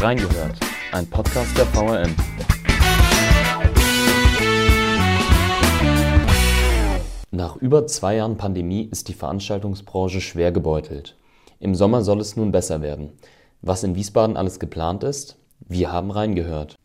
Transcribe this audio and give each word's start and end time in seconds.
Reingehört, 0.00 0.60
ein 0.92 1.10
Podcast 1.10 1.58
der 1.58 1.66
VRM. 1.66 2.14
Nach 7.32 7.56
über 7.56 7.84
zwei 7.88 8.14
Jahren 8.14 8.36
Pandemie 8.36 8.88
ist 8.92 9.08
die 9.08 9.12
Veranstaltungsbranche 9.12 10.20
schwer 10.20 10.52
gebeutelt. 10.52 11.16
Im 11.58 11.74
Sommer 11.74 12.02
soll 12.02 12.20
es 12.20 12.36
nun 12.36 12.52
besser 12.52 12.80
werden. 12.80 13.10
Was 13.60 13.82
in 13.82 13.96
Wiesbaden 13.96 14.36
alles 14.36 14.60
geplant 14.60 15.02
ist? 15.02 15.36
Wir 15.66 15.90
haben 15.90 16.12
reingehört. 16.12 16.76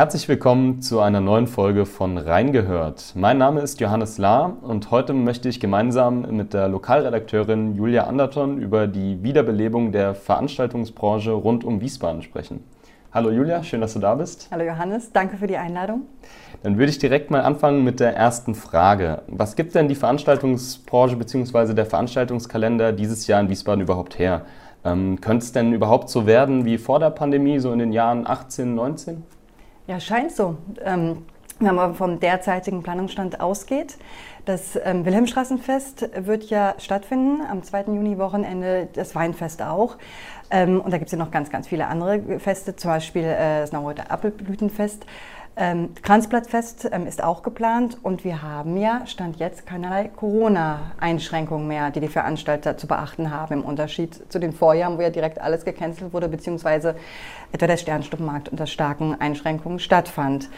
Herzlich 0.00 0.28
willkommen 0.28 0.80
zu 0.80 1.00
einer 1.00 1.20
neuen 1.20 1.46
Folge 1.46 1.84
von 1.84 2.16
Reingehört. 2.16 3.12
Mein 3.16 3.36
Name 3.36 3.60
ist 3.60 3.80
Johannes 3.80 4.16
Lahr 4.16 4.56
und 4.62 4.90
heute 4.90 5.12
möchte 5.12 5.50
ich 5.50 5.60
gemeinsam 5.60 6.22
mit 6.34 6.54
der 6.54 6.68
Lokalredakteurin 6.68 7.74
Julia 7.74 8.04
Anderton 8.04 8.62
über 8.62 8.86
die 8.86 9.22
Wiederbelebung 9.22 9.92
der 9.92 10.14
Veranstaltungsbranche 10.14 11.32
rund 11.32 11.64
um 11.64 11.82
Wiesbaden 11.82 12.22
sprechen. 12.22 12.64
Hallo 13.12 13.30
Julia, 13.30 13.62
schön, 13.62 13.82
dass 13.82 13.92
du 13.92 13.98
da 13.98 14.14
bist. 14.14 14.48
Hallo 14.50 14.64
Johannes, 14.64 15.12
danke 15.12 15.36
für 15.36 15.46
die 15.46 15.58
Einladung. 15.58 16.06
Dann 16.62 16.78
würde 16.78 16.88
ich 16.88 16.98
direkt 16.98 17.30
mal 17.30 17.42
anfangen 17.42 17.84
mit 17.84 18.00
der 18.00 18.16
ersten 18.16 18.54
Frage. 18.54 19.20
Was 19.26 19.54
gibt 19.54 19.74
denn 19.74 19.88
die 19.88 19.96
Veranstaltungsbranche 19.96 21.16
bzw. 21.16 21.74
der 21.74 21.84
Veranstaltungskalender 21.84 22.92
dieses 22.92 23.26
Jahr 23.26 23.42
in 23.42 23.50
Wiesbaden 23.50 23.82
überhaupt 23.82 24.18
her? 24.18 24.46
Ähm, 24.82 25.20
könnte 25.20 25.44
es 25.44 25.52
denn 25.52 25.74
überhaupt 25.74 26.08
so 26.08 26.26
werden 26.26 26.64
wie 26.64 26.78
vor 26.78 27.00
der 27.00 27.10
Pandemie, 27.10 27.58
so 27.58 27.70
in 27.70 27.80
den 27.80 27.92
Jahren 27.92 28.26
18, 28.26 28.74
19? 28.74 29.24
Ja, 29.90 29.98
scheint 29.98 30.30
so. 30.30 30.56
Ähm, 30.84 31.26
wenn 31.58 31.74
man 31.74 31.96
vom 31.96 32.20
derzeitigen 32.20 32.84
Planungsstand 32.84 33.40
ausgeht, 33.40 33.98
das 34.44 34.78
ähm, 34.84 35.04
Wilhelmstraßenfest 35.04 36.10
wird 36.26 36.44
ja 36.44 36.76
stattfinden, 36.78 37.42
am 37.44 37.64
2. 37.64 37.86
Juni-Wochenende 37.86 38.88
das 38.92 39.16
Weinfest 39.16 39.62
auch. 39.62 39.96
Ähm, 40.48 40.80
und 40.80 40.92
da 40.92 40.98
gibt 40.98 41.08
es 41.08 41.12
ja 41.12 41.18
noch 41.18 41.32
ganz, 41.32 41.50
ganz 41.50 41.66
viele 41.66 41.88
andere 41.88 42.38
Feste, 42.38 42.76
zum 42.76 42.92
Beispiel 42.92 43.24
äh, 43.24 43.62
das 43.62 43.72
Naureuther 43.72 44.12
Apfelblütenfest. 44.12 45.04
Ähm, 45.62 45.90
Kranzblattfest 46.02 46.88
ähm, 46.90 47.06
ist 47.06 47.22
auch 47.22 47.42
geplant 47.42 47.98
und 48.02 48.24
wir 48.24 48.40
haben 48.40 48.78
ja, 48.78 49.06
Stand 49.06 49.38
jetzt, 49.38 49.66
keinerlei 49.66 50.08
Corona-Einschränkungen 50.08 51.68
mehr, 51.68 51.90
die 51.90 52.00
die 52.00 52.08
Veranstalter 52.08 52.78
zu 52.78 52.86
beachten 52.86 53.30
haben, 53.30 53.52
im 53.52 53.62
Unterschied 53.62 54.32
zu 54.32 54.38
den 54.38 54.54
Vorjahren, 54.54 54.96
wo 54.96 55.02
ja 55.02 55.10
direkt 55.10 55.38
alles 55.38 55.66
gecancelt 55.66 56.14
wurde, 56.14 56.30
beziehungsweise 56.30 56.96
etwa 57.52 57.66
der 57.66 57.76
Sternstuppenmarkt 57.76 58.48
unter 58.48 58.66
starken 58.66 59.20
Einschränkungen 59.20 59.80
stattfand. 59.80 60.48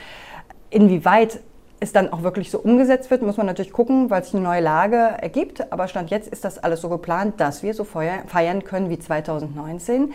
Inwieweit 0.71 1.41
es 1.83 1.93
dann 1.93 2.13
auch 2.13 2.23
wirklich 2.23 2.51
so 2.51 2.61
umgesetzt 2.61 3.11
wird, 3.11 3.23
muss 3.23 3.37
man 3.37 3.47
natürlich 3.47 3.73
gucken, 3.73 4.09
weil 4.09 4.23
sich 4.23 4.35
eine 4.35 4.45
neue 4.45 4.61
Lage 4.61 4.97
ergibt. 4.97 5.73
Aber 5.73 5.89
Stand 5.89 6.11
jetzt 6.11 6.29
ist 6.29 6.45
das 6.45 6.59
alles 6.59 6.81
so 6.81 6.89
geplant, 6.89 7.41
dass 7.41 7.63
wir 7.65 7.75
so 7.75 7.85
feiern 7.85 8.65
können 8.65 8.89
wie 8.89 8.99
2019. 8.99 10.13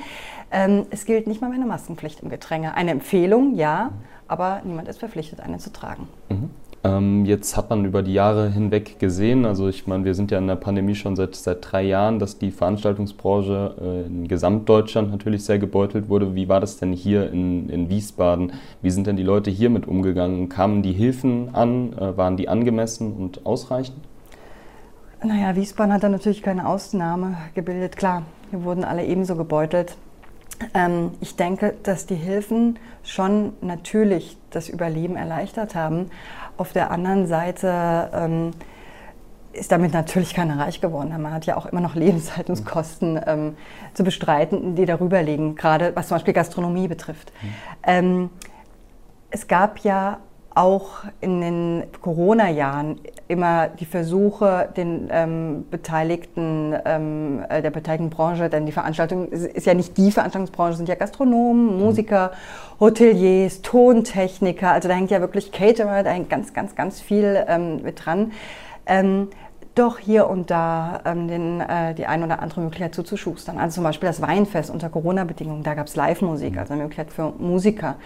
Ähm, 0.50 0.86
es 0.92 1.06
gilt 1.06 1.28
nicht 1.28 1.42
mal 1.42 1.50
mehr 1.50 1.58
eine 1.58 1.66
Maskenpflicht 1.66 2.22
im 2.22 2.30
Gedränge. 2.30 2.74
Eine 2.76 2.92
Empfehlung, 2.92 3.56
ja, 3.56 3.92
aber 4.30 4.62
niemand 4.64 4.88
ist 4.88 5.00
verpflichtet, 5.00 5.42
eine 5.42 5.58
zu 5.58 5.74
tragen. 5.74 6.08
Mhm. 6.30 6.50
Ähm, 6.88 7.26
jetzt 7.26 7.58
hat 7.58 7.70
man 7.70 7.84
über 7.84 8.02
die 8.02 8.14
Jahre 8.14 8.50
hinweg 8.50 8.98
gesehen, 8.98 9.46
also 9.46 9.68
ich 9.68 9.88
meine, 9.88 10.06
wir 10.06 10.14
sind 10.14 10.32
ja 10.32 10.38
in 10.38 10.48
der 10.48 10.56
Pandemie 10.56 10.96
schon 10.96 11.18
seit, 11.18 11.36
seit 11.36 11.58
drei 11.62 11.84
Jahren, 11.84 12.18
dass 12.18 12.38
die 12.38 12.52
Veranstaltungsbranche 12.52 13.76
äh, 13.82 14.08
in 14.08 14.28
Gesamtdeutschland 14.28 15.12
natürlich 15.12 15.44
sehr 15.44 15.60
gebeutelt 15.60 16.08
wurde. 16.08 16.34
Wie 16.36 16.48
war 16.48 16.62
das 16.62 16.78
denn 16.78 16.94
hier 16.94 17.30
in, 17.30 17.68
in 17.70 17.90
Wiesbaden? 17.90 18.54
Wie 18.82 18.90
sind 18.90 19.06
denn 19.06 19.18
die 19.18 19.24
Leute 19.24 19.52
hier 19.52 19.70
mit 19.70 19.86
umgegangen? 19.86 20.48
Kamen 20.48 20.82
die 20.82 20.94
Hilfen 20.94 21.54
an? 21.54 21.92
Äh, 21.94 22.16
waren 22.16 22.38
die 22.38 22.48
angemessen 22.48 23.14
und 23.14 23.46
ausreichend? 23.46 23.98
Naja, 25.22 25.56
Wiesbaden 25.56 25.92
hat 25.92 26.04
da 26.04 26.10
natürlich 26.10 26.42
keine 26.42 26.68
Ausnahme 26.68 27.38
gebildet. 27.54 27.98
Klar, 27.98 28.24
wir 28.52 28.64
wurden 28.64 28.86
alle 28.86 29.06
ebenso 29.06 29.36
gebeutelt. 29.36 29.98
Ähm, 30.74 31.12
ich 31.22 31.36
denke, 31.36 31.76
dass 31.84 32.06
die 32.06 32.16
Hilfen 32.16 32.80
schon 33.04 33.54
natürlich 33.62 34.38
das 34.52 34.70
Überleben 34.70 35.16
erleichtert 35.16 35.76
haben. 35.76 36.10
Auf 36.58 36.74
der 36.74 36.92
anderen 36.92 37.28
Seite 37.28 38.10
ähm, 38.14 38.52
ist 39.54 39.72
damit 39.72 39.94
natürlich 39.94 40.34
keiner 40.34 40.60
reich 40.60 40.82
geworden. 40.82 41.10
Man 41.22 41.34
hat 41.34 41.46
ja 41.46 41.58
auch 41.58 41.66
immer 41.66 41.82
noch 41.82 41.96
Lebenshaltungskosten 41.96 43.20
ähm, 43.26 43.58
zu 43.94 44.04
bestreiten, 44.04 44.76
die 44.76 44.86
darüber 44.86 45.22
liegen, 45.22 45.56
gerade 45.56 45.96
was 45.96 46.08
zum 46.08 46.16
Beispiel 46.16 46.34
Gastronomie 46.34 46.88
betrifft. 46.88 47.32
Mhm. 47.42 47.50
Ähm, 47.84 48.30
es 49.30 49.48
gab 49.48 49.80
ja 49.80 50.20
auch 50.58 51.04
in 51.22 51.40
den 51.40 51.84
Corona-Jahren 52.02 53.00
immer 53.28 53.68
die 53.68 53.86
Versuche, 53.86 54.70
den 54.76 55.08
ähm, 55.12 55.66
Beteiligten, 55.70 56.76
ähm, 56.84 57.46
äh, 57.48 57.62
der 57.62 57.70
beteiligten 57.70 58.10
Branche, 58.10 58.50
denn 58.50 58.66
die 58.66 58.72
Veranstaltung 58.72 59.28
ist 59.30 59.68
ja 59.68 59.76
nicht 59.76 59.98
die 59.98 60.12
Veranstaltungsbranche, 60.12 60.78
sind 60.78 60.90
ja 60.90 60.96
Gastronomen, 60.96 61.76
mhm. 61.76 61.80
Musiker, 61.80 62.32
Hoteliers, 62.80 63.62
Tontechniker, 63.62 64.72
also 64.72 64.88
da 64.88 64.96
hängt 64.96 65.12
ja 65.12 65.22
wirklich 65.22 65.52
Caterer, 65.52 66.02
da 66.02 66.10
hängt 66.10 66.30
ganz, 66.30 66.54
ganz, 66.54 66.76
ganz 66.76 67.02
viel 67.02 67.46
ähm, 67.48 67.84
mit 67.84 68.04
dran. 68.06 68.32
Ähm, 68.88 69.28
doch 69.76 70.00
hier 70.00 70.28
und 70.28 70.50
da 70.50 71.02
ähm, 71.06 71.28
den, 71.28 71.62
äh, 71.62 71.94
die 71.94 72.08
ein 72.08 72.24
oder 72.24 72.42
andere 72.42 72.62
Möglichkeit 72.62 72.96
zuzuschustern. 72.96 73.60
Also 73.60 73.76
zum 73.76 73.84
Beispiel 73.84 74.08
das 74.08 74.22
Weinfest 74.22 74.72
unter 74.72 74.90
Corona-Bedingungen, 74.90 75.62
da 75.62 75.76
gab 75.76 75.86
es 75.86 75.96
Live-Musik, 75.96 76.58
also 76.58 76.74
eine 76.74 76.82
Möglichkeit 76.82 77.12
für 77.12 77.32
Musiker. 77.38 77.98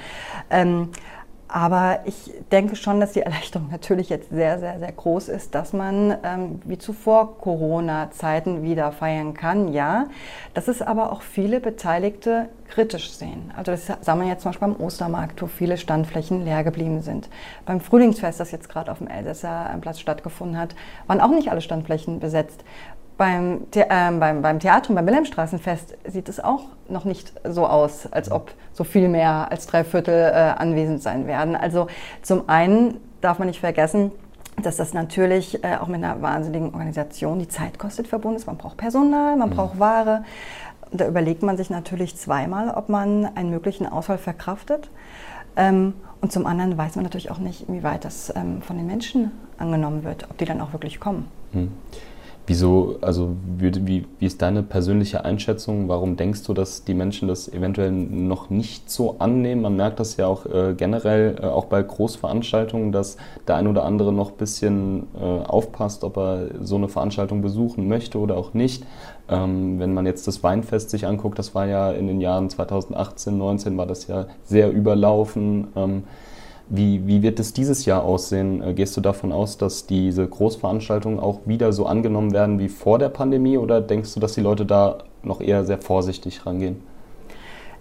Aber 1.54 2.00
ich 2.06 2.32
denke 2.50 2.78
schon, 2.78 3.02
dass 3.02 3.12
die 3.12 3.22
Erleichterung 3.22 3.70
natürlich 3.72 4.10
jetzt 4.10 4.30
sehr, 4.30 4.60
sehr, 4.60 4.80
sehr 4.80 4.92
groß 4.92 5.28
ist, 5.28 5.54
dass 5.54 5.74
man 5.74 6.16
ähm, 6.24 6.62
wie 6.64 6.78
zuvor 6.78 7.38
Corona-Zeiten 7.38 8.64
wieder 8.64 8.92
feiern 8.94 9.34
kann. 9.34 9.74
Ja, 9.74 10.08
dass 10.54 10.70
es 10.70 10.82
aber 10.82 11.12
auch 11.12 11.22
viele 11.22 11.60
Beteiligte 11.60 12.48
kritisch 12.70 13.12
sehen. 13.12 13.52
Also 13.58 13.74
das 13.74 13.92
sah 14.00 14.16
man 14.16 14.28
jetzt 14.28 14.44
zum 14.44 14.52
Beispiel 14.52 14.70
beim 14.70 14.80
Ostermarkt, 14.80 15.42
wo 15.42 15.48
viele 15.48 15.78
Standflächen 15.78 16.46
leer 16.46 16.64
geblieben 16.64 17.02
sind. 17.02 17.30
Beim 17.66 17.82
Frühlingsfest, 17.82 18.40
das 18.40 18.52
jetzt 18.52 18.70
gerade 18.70 18.90
auf 18.90 19.00
dem 19.00 19.08
Elsässer 19.08 19.78
Platz 19.82 20.00
stattgefunden 20.00 20.58
hat, 20.58 20.74
waren 21.08 21.20
auch 21.20 21.32
nicht 21.32 21.52
alle 21.52 21.60
Standflächen 21.60 22.22
besetzt. 22.22 22.64
Beim, 23.22 23.68
The 23.72 23.82
äh, 23.82 24.12
beim, 24.18 24.42
beim 24.42 24.58
Theater 24.58 24.90
und 24.90 24.96
beim 24.96 25.06
Wilhelmstraßenfest 25.06 25.96
sieht 26.08 26.28
es 26.28 26.40
auch 26.40 26.64
noch 26.90 27.06
nicht 27.06 27.32
so 27.44 27.68
aus, 27.68 28.12
als 28.12 28.32
ob 28.32 28.52
so 28.74 28.84
viel 28.84 29.10
mehr 29.10 29.52
als 29.52 29.68
drei 29.68 29.84
Viertel 29.84 30.32
äh, 30.34 30.60
anwesend 30.60 31.04
sein 31.04 31.28
werden. 31.28 31.56
Also 31.56 31.86
zum 32.24 32.50
einen 32.50 33.00
darf 33.22 33.38
man 33.38 33.48
nicht 33.48 33.60
vergessen, 33.60 34.12
dass 34.64 34.78
das 34.78 34.96
natürlich 34.96 35.64
äh, 35.64 35.76
auch 35.80 35.86
mit 35.86 36.04
einer 36.04 36.20
wahnsinnigen 36.24 36.74
Organisation, 36.74 37.38
die 37.38 37.48
Zeit 37.48 37.78
kostet, 37.78 38.08
verbunden 38.08 38.38
ist. 38.38 38.48
Man 38.48 38.58
braucht 38.58 38.78
Personal, 38.78 39.38
man 39.38 39.52
mhm. 39.52 39.54
braucht 39.54 39.78
Ware. 39.78 40.24
Da 40.92 41.08
überlegt 41.08 41.44
man 41.44 41.58
sich 41.58 41.70
natürlich 41.70 42.18
zweimal, 42.18 42.72
ob 42.72 42.90
man 42.90 43.26
einen 43.36 43.52
möglichen 43.52 43.86
Ausfall 43.86 44.18
verkraftet. 44.18 44.90
Ähm, 45.56 45.94
und 46.22 46.32
zum 46.32 46.48
anderen 46.48 46.76
weiß 46.76 46.96
man 46.96 47.04
natürlich 47.04 47.30
auch 47.30 47.38
nicht, 47.38 47.70
inwieweit 47.70 48.04
das 48.04 48.34
ähm, 48.36 48.64
von 48.64 48.78
den 48.78 48.88
Menschen 48.88 49.30
angenommen 49.60 50.04
wird, 50.04 50.28
ob 50.32 50.40
die 50.40 50.46
dann 50.46 50.60
auch 50.60 50.74
wirklich 50.74 51.00
kommen. 51.00 51.28
Mhm. 51.52 51.72
Wieso, 52.48 52.96
also 53.02 53.36
wie, 53.60 53.72
wie, 53.86 54.06
wie 54.18 54.26
ist 54.26 54.42
deine 54.42 54.64
persönliche 54.64 55.24
Einschätzung? 55.24 55.88
Warum 55.88 56.18
denkst 56.18 56.44
du, 56.44 56.54
dass 56.54 56.84
die 56.84 56.96
Menschen 56.96 57.28
das 57.28 57.48
eventuell 57.48 57.92
noch 57.92 58.50
nicht 58.50 58.90
so 58.90 59.18
annehmen? 59.20 59.62
Man 59.62 59.76
merkt 59.76 60.00
das 60.00 60.18
ja 60.18 60.26
auch 60.26 60.48
äh, 60.48 60.74
generell, 60.76 61.36
äh, 61.40 61.46
auch 61.46 61.66
bei 61.66 61.84
Großveranstaltungen, 61.84 62.92
dass 62.92 63.18
der 63.48 63.58
ein 63.58 63.68
oder 63.68 63.86
andere 63.86 64.12
noch 64.12 64.32
ein 64.32 64.38
bisschen 64.38 65.08
äh, 65.16 65.24
aufpasst, 65.24 66.04
ob 66.04 66.18
er 66.18 66.48
so 66.62 66.78
eine 66.78 66.90
Veranstaltung 66.90 67.44
besuchen 67.44 67.88
möchte 67.88 68.18
oder 68.18 68.38
auch 68.38 68.56
nicht. 68.56 68.86
Ähm, 69.30 69.80
wenn 69.80 69.94
man 69.94 70.08
jetzt 70.08 70.28
das 70.28 70.42
Weinfest 70.42 70.90
sich 70.90 71.06
anguckt, 71.06 71.38
das 71.38 71.54
war 71.54 71.68
ja 71.68 71.92
in 71.92 72.08
den 72.08 72.22
Jahren 72.22 72.50
2018, 72.50 73.34
2019 73.34 73.78
war 73.78 73.86
das 73.86 74.08
ja 74.08 74.26
sehr 74.44 74.72
überlaufen. 74.72 75.68
Ähm, 75.76 76.04
wie, 76.74 77.06
wie 77.06 77.22
wird 77.22 77.40
es 77.40 77.52
dieses 77.52 77.86
Jahr 77.86 78.04
aussehen? 78.04 78.64
Äh, 78.64 78.74
gehst 78.74 78.96
du 78.96 79.02
davon 79.02 79.32
aus, 79.34 79.58
dass 79.58 79.86
diese 79.86 80.26
Großveranstaltungen 80.26 81.20
auch 81.20 81.42
wieder 81.46 81.74
so 81.74 81.86
angenommen 81.86 82.32
werden 82.32 82.60
wie 82.60 82.70
vor 82.70 82.98
der 82.98 83.10
Pandemie 83.10 83.58
oder 83.58 83.82
denkst 83.82 84.14
du, 84.14 84.20
dass 84.22 84.34
die 84.34 84.42
Leute 84.42 84.66
da 84.66 85.00
noch 85.22 85.42
eher 85.42 85.66
sehr 85.66 85.80
vorsichtig 85.80 86.46
rangehen? 86.46 86.82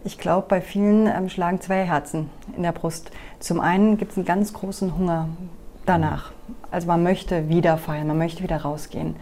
Ich 0.02 0.18
glaube, 0.18 0.46
bei 0.48 0.60
vielen 0.60 1.06
ähm, 1.06 1.28
schlagen 1.28 1.60
zwei 1.60 1.84
Herzen 1.84 2.30
in 2.56 2.64
der 2.64 2.72
Brust. 2.72 3.12
Zum 3.38 3.60
einen 3.60 3.96
gibt 3.96 4.12
es 4.12 4.16
einen 4.16 4.26
ganz 4.26 4.52
großen 4.52 4.96
Hunger 4.98 5.28
danach. 5.86 6.32
Also 6.70 6.88
man 6.88 7.02
möchte 7.02 7.48
wieder 7.48 7.76
feiern, 7.76 8.08
man 8.08 8.18
möchte 8.18 8.42
wieder 8.42 8.56
rausgehen. 8.56 9.14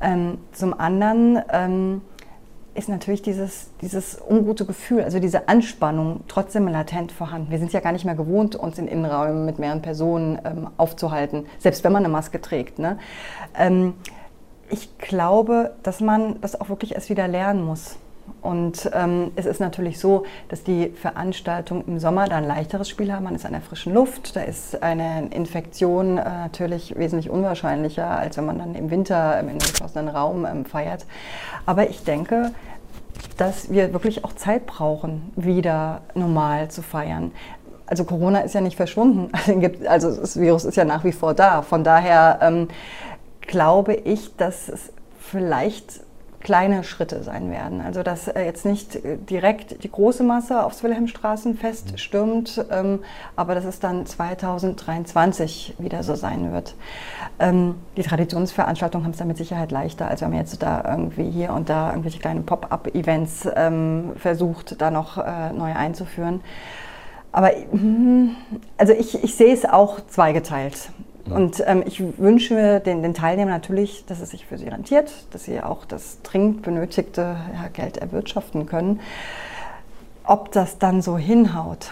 Ähm, 0.00 0.38
zum 0.52 0.78
anderen 0.78 1.40
ähm, 1.52 2.00
ist 2.74 2.88
natürlich 2.88 3.22
dieses, 3.22 3.70
dieses 3.80 4.20
ungute 4.28 4.64
Gefühl, 4.64 5.02
also 5.02 5.20
diese 5.20 5.48
Anspannung 5.48 6.20
trotzdem 6.28 6.66
latent 6.66 7.12
vorhanden. 7.12 7.50
Wir 7.50 7.58
sind 7.58 7.72
ja 7.72 7.80
gar 7.80 7.92
nicht 7.92 8.04
mehr 8.04 8.16
gewohnt, 8.16 8.56
uns 8.56 8.78
in 8.78 8.88
Innenräumen 8.88 9.44
mit 9.44 9.58
mehreren 9.58 9.82
Personen 9.82 10.38
ähm, 10.44 10.68
aufzuhalten, 10.76 11.46
selbst 11.58 11.84
wenn 11.84 11.92
man 11.92 12.04
eine 12.04 12.12
Maske 12.12 12.40
trägt. 12.40 12.78
Ne? 12.78 12.98
Ähm, 13.56 13.94
ich 14.70 14.98
glaube, 14.98 15.74
dass 15.82 16.00
man 16.00 16.40
das 16.40 16.60
auch 16.60 16.68
wirklich 16.68 16.94
erst 16.94 17.10
wieder 17.10 17.28
lernen 17.28 17.64
muss. 17.64 17.96
Und 18.40 18.90
ähm, 18.92 19.32
es 19.36 19.46
ist 19.46 19.60
natürlich 19.60 19.98
so, 19.98 20.24
dass 20.48 20.62
die 20.64 20.90
Veranstaltungen 20.90 21.84
im 21.86 21.98
Sommer 21.98 22.26
da 22.26 22.36
ein 22.36 22.46
leichteres 22.46 22.88
Spiel 22.88 23.12
haben. 23.12 23.24
Man 23.24 23.34
ist 23.34 23.46
an 23.46 23.52
der 23.52 23.62
frischen 23.62 23.94
Luft, 23.94 24.36
da 24.36 24.42
ist 24.42 24.82
eine 24.82 25.28
Infektion 25.28 26.18
äh, 26.18 26.24
natürlich 26.24 26.96
wesentlich 26.96 27.30
unwahrscheinlicher, 27.30 28.06
als 28.06 28.36
wenn 28.36 28.46
man 28.46 28.58
dann 28.58 28.74
im 28.74 28.90
Winter 28.90 29.40
in 29.40 29.48
einem 29.48 29.58
geschlossenen 29.58 30.08
Raum 30.08 30.44
ähm, 30.44 30.64
feiert. 30.64 31.06
Aber 31.64 31.88
ich 31.88 32.04
denke, 32.04 32.52
dass 33.36 33.70
wir 33.70 33.92
wirklich 33.92 34.24
auch 34.24 34.34
Zeit 34.34 34.66
brauchen, 34.66 35.32
wieder 35.36 36.02
normal 36.14 36.70
zu 36.70 36.82
feiern. 36.82 37.32
Also 37.86 38.04
Corona 38.04 38.40
ist 38.40 38.54
ja 38.54 38.60
nicht 38.60 38.76
verschwunden, 38.76 39.30
also 39.88 40.14
das 40.14 40.38
Virus 40.38 40.64
ist 40.64 40.76
ja 40.76 40.84
nach 40.84 41.04
wie 41.04 41.12
vor 41.12 41.34
da. 41.34 41.62
Von 41.62 41.84
daher 41.84 42.38
ähm, 42.42 42.68
glaube 43.40 43.94
ich, 43.94 44.36
dass 44.36 44.68
es 44.68 44.92
vielleicht 45.18 46.00
kleine 46.44 46.84
Schritte 46.84 47.24
sein 47.24 47.50
werden. 47.50 47.80
Also 47.80 48.04
dass 48.04 48.28
äh, 48.28 48.44
jetzt 48.44 48.64
nicht 48.64 48.94
äh, 48.94 49.16
direkt 49.16 49.82
die 49.82 49.90
große 49.90 50.22
Masse 50.22 50.62
aufs 50.62 50.84
Wilhelmstraßenfest 50.84 51.98
stürmt, 51.98 52.64
ähm, 52.70 53.00
aber 53.34 53.56
dass 53.56 53.64
es 53.64 53.80
dann 53.80 54.06
2023 54.06 55.74
wieder 55.78 56.04
so 56.04 56.14
sein 56.14 56.52
wird. 56.52 56.76
Ähm, 57.40 57.74
die 57.96 58.02
Traditionsveranstaltungen 58.02 59.04
haben 59.04 59.12
es 59.12 59.18
da 59.18 59.24
mit 59.24 59.38
Sicherheit 59.38 59.72
leichter, 59.72 60.06
als 60.06 60.20
wenn 60.20 60.30
man 60.30 60.38
jetzt 60.38 60.62
da 60.62 60.84
irgendwie 60.86 61.28
hier 61.30 61.52
und 61.52 61.68
da 61.68 61.90
irgendwelche 61.90 62.20
kleinen 62.20 62.46
Pop-up-Events 62.46 63.48
ähm, 63.56 64.12
versucht, 64.16 64.80
da 64.80 64.90
noch 64.90 65.18
äh, 65.18 65.50
neu 65.52 65.72
einzuführen. 65.74 66.42
Aber 67.32 67.50
hm, 67.72 68.36
also 68.76 68.92
ich, 68.92 69.24
ich 69.24 69.34
sehe 69.34 69.52
es 69.52 69.64
auch 69.64 69.98
zweigeteilt. 70.06 70.90
Und 71.26 71.62
ähm, 71.66 71.82
ich 71.86 72.02
wünsche 72.18 72.80
den, 72.80 73.02
den, 73.02 73.14
Teilnehmern 73.14 73.54
natürlich, 73.54 74.04
dass 74.06 74.20
es 74.20 74.30
sich 74.30 74.44
für 74.46 74.58
sie 74.58 74.68
rentiert, 74.68 75.10
dass 75.30 75.44
sie 75.44 75.60
auch 75.62 75.86
das 75.86 76.20
dringend 76.22 76.62
benötigte 76.62 77.36
ja, 77.54 77.68
Geld 77.72 77.96
erwirtschaften 77.96 78.66
können. 78.66 79.00
Ob 80.24 80.52
das 80.52 80.78
dann 80.78 81.00
so 81.00 81.16
hinhaut, 81.16 81.90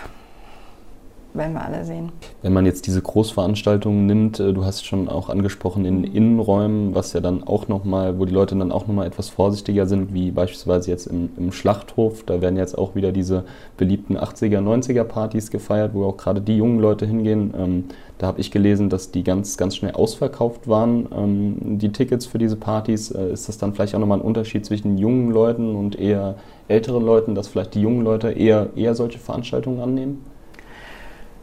werden 1.34 1.54
wir 1.54 1.64
alle 1.64 1.84
sehen. 1.84 2.12
Wenn 2.42 2.52
man 2.52 2.66
jetzt 2.66 2.86
diese 2.86 3.00
Großveranstaltungen 3.00 4.06
nimmt, 4.06 4.40
äh, 4.40 4.52
du 4.52 4.64
hast 4.64 4.84
schon 4.84 5.08
auch 5.08 5.28
angesprochen 5.28 5.84
in 5.84 6.04
Innenräumen, 6.04 6.94
was 6.94 7.12
ja 7.12 7.20
dann 7.20 7.44
auch 7.44 7.68
nochmal, 7.68 8.18
wo 8.18 8.24
die 8.24 8.32
Leute 8.32 8.56
dann 8.56 8.72
auch 8.72 8.86
nochmal 8.86 9.06
etwas 9.06 9.28
vorsichtiger 9.28 9.86
sind, 9.86 10.12
wie 10.12 10.30
beispielsweise 10.30 10.90
jetzt 10.90 11.06
im, 11.06 11.30
im, 11.36 11.52
Schlachthof, 11.52 12.24
da 12.24 12.40
werden 12.40 12.56
jetzt 12.56 12.76
auch 12.76 12.94
wieder 12.94 13.12
diese 13.12 13.44
beliebten 13.76 14.16
80er, 14.16 14.60
90er 14.60 15.04
Partys 15.04 15.50
gefeiert, 15.50 15.94
wo 15.94 16.04
auch 16.04 16.16
gerade 16.16 16.40
die 16.40 16.56
jungen 16.56 16.80
Leute 16.80 17.06
hingehen. 17.06 17.54
Ähm, 17.56 17.84
da 18.18 18.28
habe 18.28 18.40
ich 18.40 18.50
gelesen, 18.50 18.88
dass 18.88 19.10
die 19.10 19.24
ganz, 19.24 19.56
ganz 19.56 19.76
schnell 19.76 19.92
ausverkauft 19.92 20.68
waren, 20.68 21.08
ähm, 21.16 21.78
die 21.78 21.90
Tickets 21.90 22.26
für 22.26 22.38
diese 22.38 22.56
Partys. 22.56 23.10
Äh, 23.10 23.32
ist 23.32 23.48
das 23.48 23.58
dann 23.58 23.74
vielleicht 23.74 23.94
auch 23.94 24.00
nochmal 24.00 24.18
ein 24.18 24.24
Unterschied 24.24 24.64
zwischen 24.66 24.98
jungen 24.98 25.30
Leuten 25.30 25.74
und 25.74 25.98
eher 25.98 26.36
älteren 26.68 27.04
Leuten, 27.04 27.34
dass 27.34 27.48
vielleicht 27.48 27.74
die 27.74 27.80
jungen 27.80 28.02
Leute 28.02 28.30
eher, 28.30 28.70
eher 28.76 28.94
solche 28.94 29.18
Veranstaltungen 29.18 29.80
annehmen? 29.80 30.31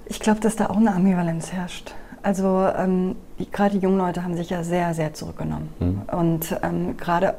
Ich 0.10 0.20
glaube, 0.20 0.40
dass 0.40 0.56
da 0.56 0.70
auch 0.70 0.78
eine 0.78 0.94
Ambivalenz 0.94 1.54
herrscht. 1.54 1.94
Also 2.22 2.68
ähm, 2.78 3.16
gerade 3.52 3.78
die 3.78 3.84
jungen 3.84 3.98
Leute 3.98 4.24
haben 4.24 4.36
sich 4.36 4.50
ja 4.50 4.64
sehr, 4.64 4.94
sehr 4.94 5.14
zurückgenommen. 5.14 5.70
Mhm. 5.80 6.02
Und 6.12 6.60
ähm, 6.64 6.98
gerade 6.98 7.36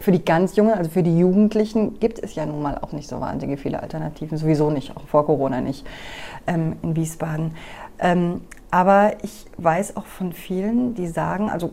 für 0.00 0.12
die 0.12 0.22
ganz 0.22 0.56
Jungen, 0.56 0.74
also 0.74 0.90
für 0.90 1.02
die 1.02 1.18
Jugendlichen, 1.18 1.98
gibt 1.98 2.18
es 2.18 2.34
ja 2.34 2.44
nun 2.44 2.60
mal 2.60 2.76
auch 2.78 2.92
nicht 2.92 3.08
so 3.08 3.20
wahnsinnig 3.20 3.60
viele 3.60 3.82
Alternativen, 3.82 4.36
sowieso 4.36 4.70
nicht, 4.70 4.94
auch 4.96 5.06
vor 5.06 5.24
Corona 5.24 5.60
nicht 5.60 5.86
ähm, 6.46 6.76
in 6.82 6.96
Wiesbaden. 6.96 7.52
Ähm, 8.00 8.42
aber 8.70 9.12
ich 9.22 9.46
weiß 9.56 9.96
auch 9.96 10.04
von 10.04 10.32
vielen, 10.32 10.94
die 10.94 11.06
sagen, 11.06 11.48
also 11.48 11.72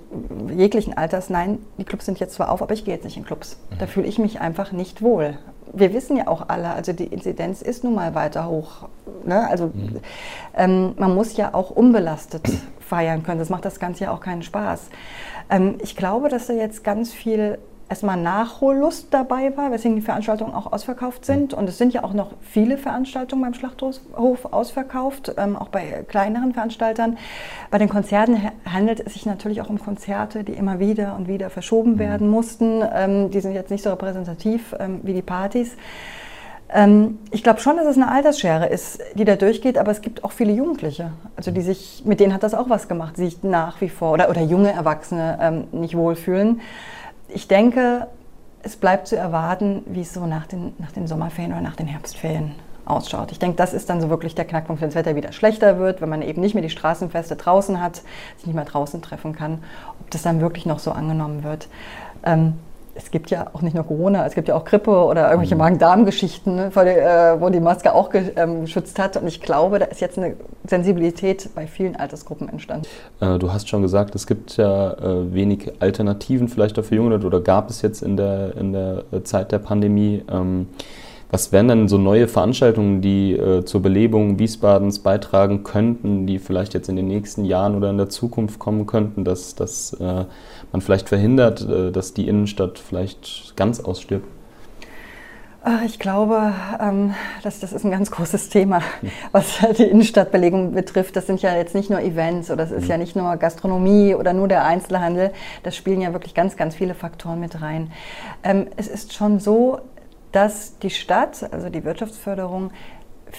jeglichen 0.56 0.95
Alters, 0.95 1.30
nein, 1.30 1.59
die 1.77 1.83
Clubs 1.83 2.06
sind 2.06 2.19
jetzt 2.19 2.36
zwar 2.36 2.51
auf, 2.51 2.62
aber 2.62 2.74
ich 2.74 2.86
gehe 2.86 2.94
jetzt 2.94 3.03
nicht 3.03 3.18
in 3.18 3.25
Clubs. 3.25 3.59
Mhm. 3.69 3.77
Da 3.80 3.88
fühle 3.88 4.07
ich 4.07 4.18
mich 4.18 4.39
einfach 4.39 4.71
nicht 4.71 5.01
wohl 5.01 5.38
wir 5.75 5.94
wissen 5.94 6.18
ja 6.18 6.27
auch 6.27 6.50
alle, 6.50 6.69
also 6.69 6.94
die 6.94 7.06
Inzidenz 7.06 7.62
ist 7.62 7.83
nun 7.83 7.95
mal 7.95 8.16
weiter 8.16 8.48
hoch. 8.48 8.88
Ne? 9.25 9.48
Also 9.48 9.68
mhm. 9.68 10.00
ähm, 10.56 10.94
man 10.98 11.13
muss 11.13 11.38
ja 11.38 11.54
auch 11.54 11.69
unbelastet 11.69 12.50
feiern 12.80 13.24
können. 13.24 13.39
Das 13.39 13.50
macht 13.50 13.66
das 13.66 13.80
Ganze 13.80 14.06
ja 14.06 14.12
auch 14.12 14.22
keinen 14.22 14.42
Spaß. 14.42 14.89
Ähm, 15.50 15.75
ich 15.81 15.95
glaube, 15.95 16.30
dass 16.30 16.48
da 16.48 16.54
jetzt 16.54 16.83
ganz 16.83 17.13
viel 17.13 17.57
erstmal 17.88 18.18
Nachhollust 18.18 19.08
dabei 19.12 19.56
war, 19.56 19.72
weswegen 19.72 19.96
die 19.96 20.02
Veranstaltungen 20.02 20.54
auch 20.54 20.72
ausverkauft 20.72 21.26
sind. 21.26 21.54
Und 21.54 21.70
es 21.70 21.78
sind 21.78 21.94
ja 21.94 22.04
auch 22.04 22.14
noch 22.14 22.32
viele 22.42 22.78
Veranstaltungen 22.78 23.44
beim 23.44 23.54
Schlachthof 23.54 24.46
ausverkauft, 24.52 25.34
ähm, 25.38 25.56
auch 25.56 25.70
bei 25.70 26.04
kleineren 26.08 26.54
Veranstaltern. 26.54 27.18
Bei 27.70 27.78
den 27.78 27.90
Konzerten 27.90 28.38
handelt 28.66 29.00
es 29.06 29.14
sich 29.14 29.26
natürlich 29.26 29.62
auch 29.62 29.70
um 29.70 29.80
Konzerte, 29.80 30.44
die 30.44 30.54
immer 30.54 30.80
wieder 30.80 31.16
und 31.16 31.28
wieder 31.28 31.50
verschoben 31.50 31.94
mhm. 31.94 32.00
werden 32.00 32.28
mussten. 32.28 32.82
Ähm, 32.94 33.32
die 33.32 33.42
sind 33.42 33.54
jetzt 33.54 33.70
nicht 33.70 33.84
so 33.84 33.92
repräsentativ 33.92 34.76
ähm, 34.80 35.02
wie 35.04 35.14
die 35.14 35.22
Partys. 35.22 35.76
Ähm, 36.74 37.20
ich 37.30 37.44
glaube 37.44 37.60
schon, 37.60 37.78
dass 37.78 37.86
es 37.86 37.98
eine 37.98 38.12
Altersschere 38.12 38.66
ist, 38.66 39.00
die 39.14 39.26
da 39.26 39.36
durchgeht, 39.36 39.78
aber 39.78 39.92
es 39.92 40.02
gibt 40.02 40.24
auch 40.24 40.31
viele 40.31 40.52
Jugendliche, 40.54 41.12
also 41.36 41.52
die 41.52 41.62
sich, 41.62 42.02
mit 42.06 42.20
denen 42.20 42.34
hat 42.34 42.42
das 42.42 42.56
auch 42.56 42.70
was 42.70 42.88
gemacht, 42.88 43.16
sich 43.16 43.44
nach 43.44 43.80
wie 43.81 43.90
vor 43.90 44.14
oder, 44.14 44.31
oder 44.31 44.42
junge 44.42 44.72
Erwachsene 44.72 45.38
ähm, 45.40 45.68
nicht 45.72 45.96
wohlfühlen 45.96 46.62
ich 47.27 47.48
denke, 47.48 48.07
es 48.63 48.75
bleibt 48.75 49.07
zu 49.07 49.16
erwarten, 49.16 49.83
wie 49.86 50.01
es 50.01 50.13
so 50.13 50.25
nach 50.25 50.48
den, 50.48 50.74
nach 50.80 50.92
den 50.92 51.07
Sommerferien 51.07 51.51
oder 51.51 51.62
nach 51.62 51.75
den 51.75 51.88
Herbstferien 51.88 52.54
ausschaut. 52.86 53.31
Ich 53.31 53.39
denke, 53.39 53.57
das 53.57 53.74
ist 53.74 53.89
dann 53.89 54.01
so 54.01 54.10
wirklich 54.10 54.36
der 54.36 54.45
Knackpunkt, 54.45 54.81
wenn 54.81 54.89
das 54.89 54.95
Wetter 54.95 55.16
wieder 55.16 55.31
schlechter 55.31 55.80
wird, 55.80 56.01
wenn 56.01 56.10
man 56.10 56.22
eben 56.22 56.42
nicht 56.42 56.54
mehr 56.54 56.63
die 56.63 56.69
Straßenfeste 56.69 57.36
draußen 57.36 57.81
hat, 57.81 58.01
sich 58.38 58.45
nicht 58.45 58.56
mehr 58.56 58.66
draußen 58.66 59.01
treffen 59.01 59.33
kann, 59.33 59.63
ob 60.00 60.12
das 60.12 60.22
dann 60.22 60.39
wirklich 60.42 60.66
noch 60.66 60.80
so 60.80 60.92
angenommen 60.92 61.44
wird. 61.44 61.68
Ähm, 62.24 62.54
es 62.95 63.12
gibt 63.12 63.30
ja 63.30 63.47
auch 63.53 63.62
nicht 63.62 63.75
nur 63.75 63.83
Corona, 63.83 64.25
es 64.25 64.33
gibt 64.33 64.47
ja 64.47 64.56
auch 64.56 64.63
Grippe 64.63 64.92
oder 64.92 65.25
irgendwelche 65.25 65.56
mhm. 65.56 65.59
Magen-Darm-Geschichten, 65.59 66.56
ne, 66.56 66.71
äh, 66.74 67.42
wo 67.42 67.50
die 67.50 67.59
Maske 67.59 67.94
auch 67.94 68.09
ähm, 68.13 68.62
geschützt 68.62 68.97
hat. 68.97 69.18
Und 69.18 69.27
ich 69.27 69.42
glaube, 69.42 69.80
da 69.80 69.86
ist 69.86 70.00
jetzt 70.00 70.18
eine 70.18 70.36
Sensibilität 70.65 71.50
bei 71.53 71.68
vielen 71.68 71.97
Altersgruppen 71.97 72.47
entstanden. 72.47 72.88
Äh, 73.19 73.38
du 73.38 73.51
hast 73.51 73.68
schon 73.68 73.81
gesagt, 73.81 74.15
es 74.15 74.25
gibt 74.25 74.56
ja 74.56 74.94
äh, 74.94 75.33
wenig 75.33 75.74
Alternativen 75.80 76.47
vielleicht 76.47 76.80
auch 76.80 76.86
für 76.86 76.95
junge 76.95 77.09
Leute 77.09 77.27
oder 77.27 77.42
gab 77.42 77.69
es 77.69 77.81
jetzt 77.81 78.01
in 78.01 78.15
der, 78.15 78.56
in 78.56 78.71
der 78.71 79.03
Zeit 79.24 79.51
der 79.51 79.59
Pandemie. 79.59 80.24
Ähm, 80.31 80.68
was 81.36 81.52
wären 81.52 81.68
dann 81.68 81.90
so 81.90 81.98
neue 81.98 82.30
Veranstaltungen, 82.30 83.02
die 83.02 83.34
äh, 83.34 83.66
zur 83.66 83.82
Belebung 83.82 84.40
Wiesbadens 84.40 85.00
beitragen 85.00 85.66
könnten, 85.66 86.26
die 86.26 86.40
vielleicht 86.40 86.74
jetzt 86.74 86.88
in 86.88 86.96
den 86.96 87.10
nächsten 87.10 87.44
Jahren 87.44 87.76
oder 87.76 87.90
in 87.90 87.98
der 87.98 88.08
Zukunft 88.08 88.58
kommen 88.58 88.86
könnten, 88.86 89.26
dass, 89.26 89.54
dass 89.54 89.92
äh, 90.00 90.24
man 90.72 90.82
vielleicht 90.82 91.10
verhindert, 91.10 91.60
äh, 91.68 91.92
dass 91.92 92.14
die 92.14 92.30
Innenstadt 92.30 92.80
vielleicht 92.80 93.58
ganz 93.58 93.82
ausstirbt? 93.82 94.26
Ich 95.86 96.00
glaube, 96.00 96.54
ähm, 96.80 97.16
das 97.44 97.64
ist 97.64 97.84
ein 97.84 97.92
ganz 97.92 98.12
großes 98.12 98.48
Thema, 98.48 98.81
was 99.34 99.58
die 99.78 99.84
Innenstadtbelegung 99.84 100.72
betrifft. 100.72 101.18
Das 101.18 101.28
sind 101.28 101.42
ja 101.42 101.54
jetzt 101.58 101.76
nicht 101.76 101.90
nur 101.90 102.00
Events 102.00 102.50
oder 102.50 102.64
es 102.64 102.72
ist 102.72 102.88
ja 102.88 102.96
mhm. 102.96 103.02
nicht 103.02 103.16
nur 103.18 103.36
Gastronomie 103.36 104.16
oder 104.16 104.31
nur 104.31 104.48
der 104.48 104.64
Einzelhandel. 104.64 105.31
Das 105.64 105.76
spielen 105.76 106.00
ja 106.00 106.14
wirklich 106.14 106.34
ganz, 106.34 106.56
ganz 106.56 106.76
viele 106.76 106.94
Faktoren 106.94 107.42
mit 107.42 107.62
rein. 107.62 107.92
Ähm, 108.44 108.68
es 108.78 108.88
ist 108.88 109.14
schon 109.14 109.42
so, 109.42 109.80
dass 110.36 110.78
die 110.80 110.90
Stadt, 110.90 111.48
also 111.54 111.69
die 111.69 111.86
Wirtschaftsförderung, 111.86 112.71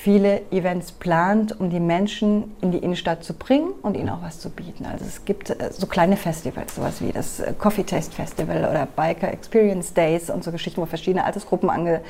viele 0.03 0.43
Events 0.53 0.93
plant, 0.93 1.59
um 1.59 1.71
die 1.71 1.81
Menschen 1.81 2.55
in 2.61 2.71
die 2.71 2.79
Innenstadt 2.79 3.25
zu 3.25 3.35
bringen 3.35 3.73
und 3.83 3.97
ihnen 3.97 4.09
auch 4.09 4.23
was 4.23 4.39
zu 4.39 4.51
bieten. 4.51 4.87
Also 4.87 5.05
es 5.05 5.25
gibt 5.25 5.51
äh, 5.51 5.71
so 5.73 5.87
kleine 5.87 6.17
Festivals, 6.17 6.77
sowas 6.77 7.01
wie 7.01 7.13
das 7.13 7.41
äh, 7.41 7.53
Coffee 7.59 7.83
Taste 7.83 8.15
Festival 8.15 8.59
oder 8.59 8.87
Biker 8.87 9.33
Experience 9.33 9.95
Days 9.95 10.31
und 10.31 10.45
so 10.45 10.53
Geschichten, 10.53 10.81
wo 10.81 10.87
verschiedene 10.87 11.25
Altersgruppen 11.25 11.71
ange, 11.71 12.03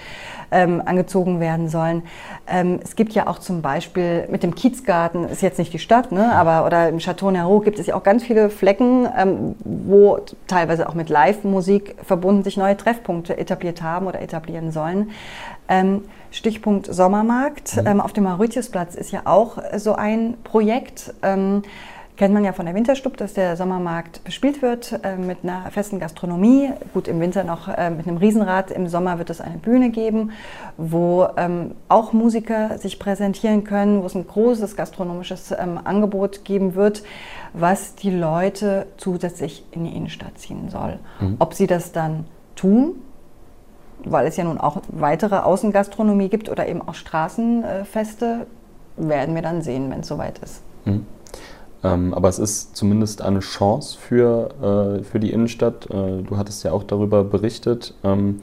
ähm, 0.50 0.82
angezogen 0.84 1.40
werden 1.40 1.68
sollen. 1.68 2.02
Ähm, 2.46 2.80
es 2.82 2.96
gibt 2.96 3.12
ja 3.14 3.28
auch 3.28 3.38
zum 3.38 3.62
Beispiel 3.62 4.26
mit 4.30 4.42
dem 4.42 4.54
Kiezgarten, 4.54 5.28
ist 5.28 5.42
jetzt 5.42 5.58
nicht 5.58 5.72
die 5.72 5.78
Stadt, 5.78 6.12
ne, 6.12 6.32
aber 6.32 6.66
oder 6.66 6.88
im 6.88 6.98
Chateau 6.98 7.30
Nero 7.30 7.60
gibt 7.60 7.78
es 7.78 7.86
ja 7.86 7.94
auch 7.94 8.02
ganz 8.02 8.24
viele 8.24 8.50
Flecken, 8.50 9.08
ähm, 9.16 9.54
wo 9.64 10.18
teilweise 10.46 10.88
auch 10.88 10.94
mit 10.94 11.08
Live-Musik 11.08 11.96
verbunden 12.02 12.44
sich 12.44 12.56
neue 12.56 12.76
Treffpunkte 12.76 13.38
etabliert 13.38 13.82
haben 13.82 14.06
oder 14.06 14.20
etablieren 14.20 14.72
sollen. 14.72 15.10
Ähm, 15.68 16.02
Stichpunkt 16.30 16.92
Sommermarkt. 16.92 17.76
Mhm. 17.76 17.87
Ähm, 17.87 18.00
auf 18.00 18.12
dem 18.12 18.25
Mauritiusplatz 18.25 18.94
ist 18.94 19.11
ja 19.12 19.23
auch 19.25 19.58
so 19.76 19.94
ein 19.94 20.37
Projekt. 20.44 21.14
Ähm, 21.23 21.62
kennt 22.16 22.32
man 22.32 22.44
ja 22.44 22.52
von 22.52 22.66
der 22.66 22.75
Winterstub, 22.75 23.16
dass 23.16 23.35
der 23.35 23.56
Sommermarkt 23.56 24.25
bespielt 24.25 24.62
wird 24.62 24.99
äh, 25.02 25.16
mit 25.16 25.38
einer 25.42 25.70
festen 25.70 25.99
Gastronomie. 25.99 26.70
Gut, 26.94 27.08
im 27.08 27.20
Winter 27.20 27.44
noch 27.44 27.68
äh, 27.68 27.90
mit 27.90 28.06
einem 28.06 28.16
Riesenrad. 28.16 28.70
Im 28.70 28.88
Sommer 28.88 29.18
wird 29.18 29.30
es 29.30 29.40
eine 29.40 29.58
Bühne 29.58 29.90
geben, 29.90 30.32
wo 30.76 31.26
ähm, 31.37 31.73
auch 31.88 32.12
Musiker 32.12 32.78
sich 32.78 32.99
präsentieren 32.99 33.64
können, 33.64 34.02
wo 34.02 34.06
es 34.06 34.14
ein 34.14 34.26
großes 34.26 34.76
gastronomisches 34.76 35.52
ähm, 35.52 35.78
Angebot 35.82 36.44
geben 36.44 36.75
wird, 36.75 37.02
was 37.52 37.94
die 37.94 38.11
Leute 38.11 38.87
zusätzlich 38.96 39.64
in 39.73 39.85
die 39.85 39.94
Innenstadt 39.94 40.38
ziehen 40.38 40.70
soll. 40.70 40.99
Mhm. 41.20 41.37
Ob 41.38 41.54
sie 41.54 41.66
das 41.66 41.92
dann 41.92 42.25
tun, 42.54 42.94
weil 44.06 44.26
es 44.26 44.36
ja 44.36 44.44
nun 44.44 44.58
auch 44.58 44.78
weitere 44.88 45.36
Außengastronomie 45.36 46.28
gibt 46.28 46.48
oder 46.48 46.68
eben 46.68 46.80
auch 46.80 46.94
Straßenfeste, 46.94 48.46
werden 48.96 49.34
wir 49.34 49.42
dann 49.42 49.62
sehen, 49.62 49.90
wenn 49.90 50.00
es 50.00 50.08
soweit 50.08 50.38
ist. 50.38 50.62
Mhm. 50.84 51.06
Ähm, 51.84 52.14
aber 52.14 52.28
es 52.28 52.38
ist 52.38 52.76
zumindest 52.76 53.20
eine 53.20 53.40
Chance 53.40 53.98
für, 53.98 54.98
äh, 55.00 55.04
für 55.04 55.20
die 55.20 55.30
Innenstadt. 55.30 55.86
Äh, 55.90 56.22
du 56.22 56.36
hattest 56.36 56.64
ja 56.64 56.72
auch 56.72 56.84
darüber 56.84 57.22
berichtet. 57.25 57.94
Ähm, 58.02 58.40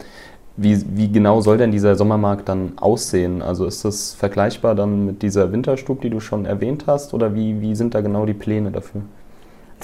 wie, 0.55 0.83
wie, 0.95 1.11
genau 1.11 1.41
soll 1.41 1.57
denn 1.57 1.71
dieser 1.71 1.95
Sommermarkt 1.95 2.47
dann 2.47 2.73
aussehen? 2.75 3.41
Also 3.41 3.65
ist 3.65 3.83
das 3.85 4.13
vergleichbar 4.13 4.75
dann 4.75 5.05
mit 5.05 5.23
dieser 5.23 5.51
Winterstub, 5.51 6.01
die 6.01 6.11
du 6.11 6.19
schon 6.19 6.45
erwähnt 6.45 6.85
hast, 6.85 7.15
oder 7.15 7.33
wie, 7.33 7.59
wie 7.59 7.75
sind 7.75 7.95
da 7.95 8.01
genau 8.01 8.27
die 8.27 8.35
Pläne 8.35 8.69
dafür? 8.69 9.01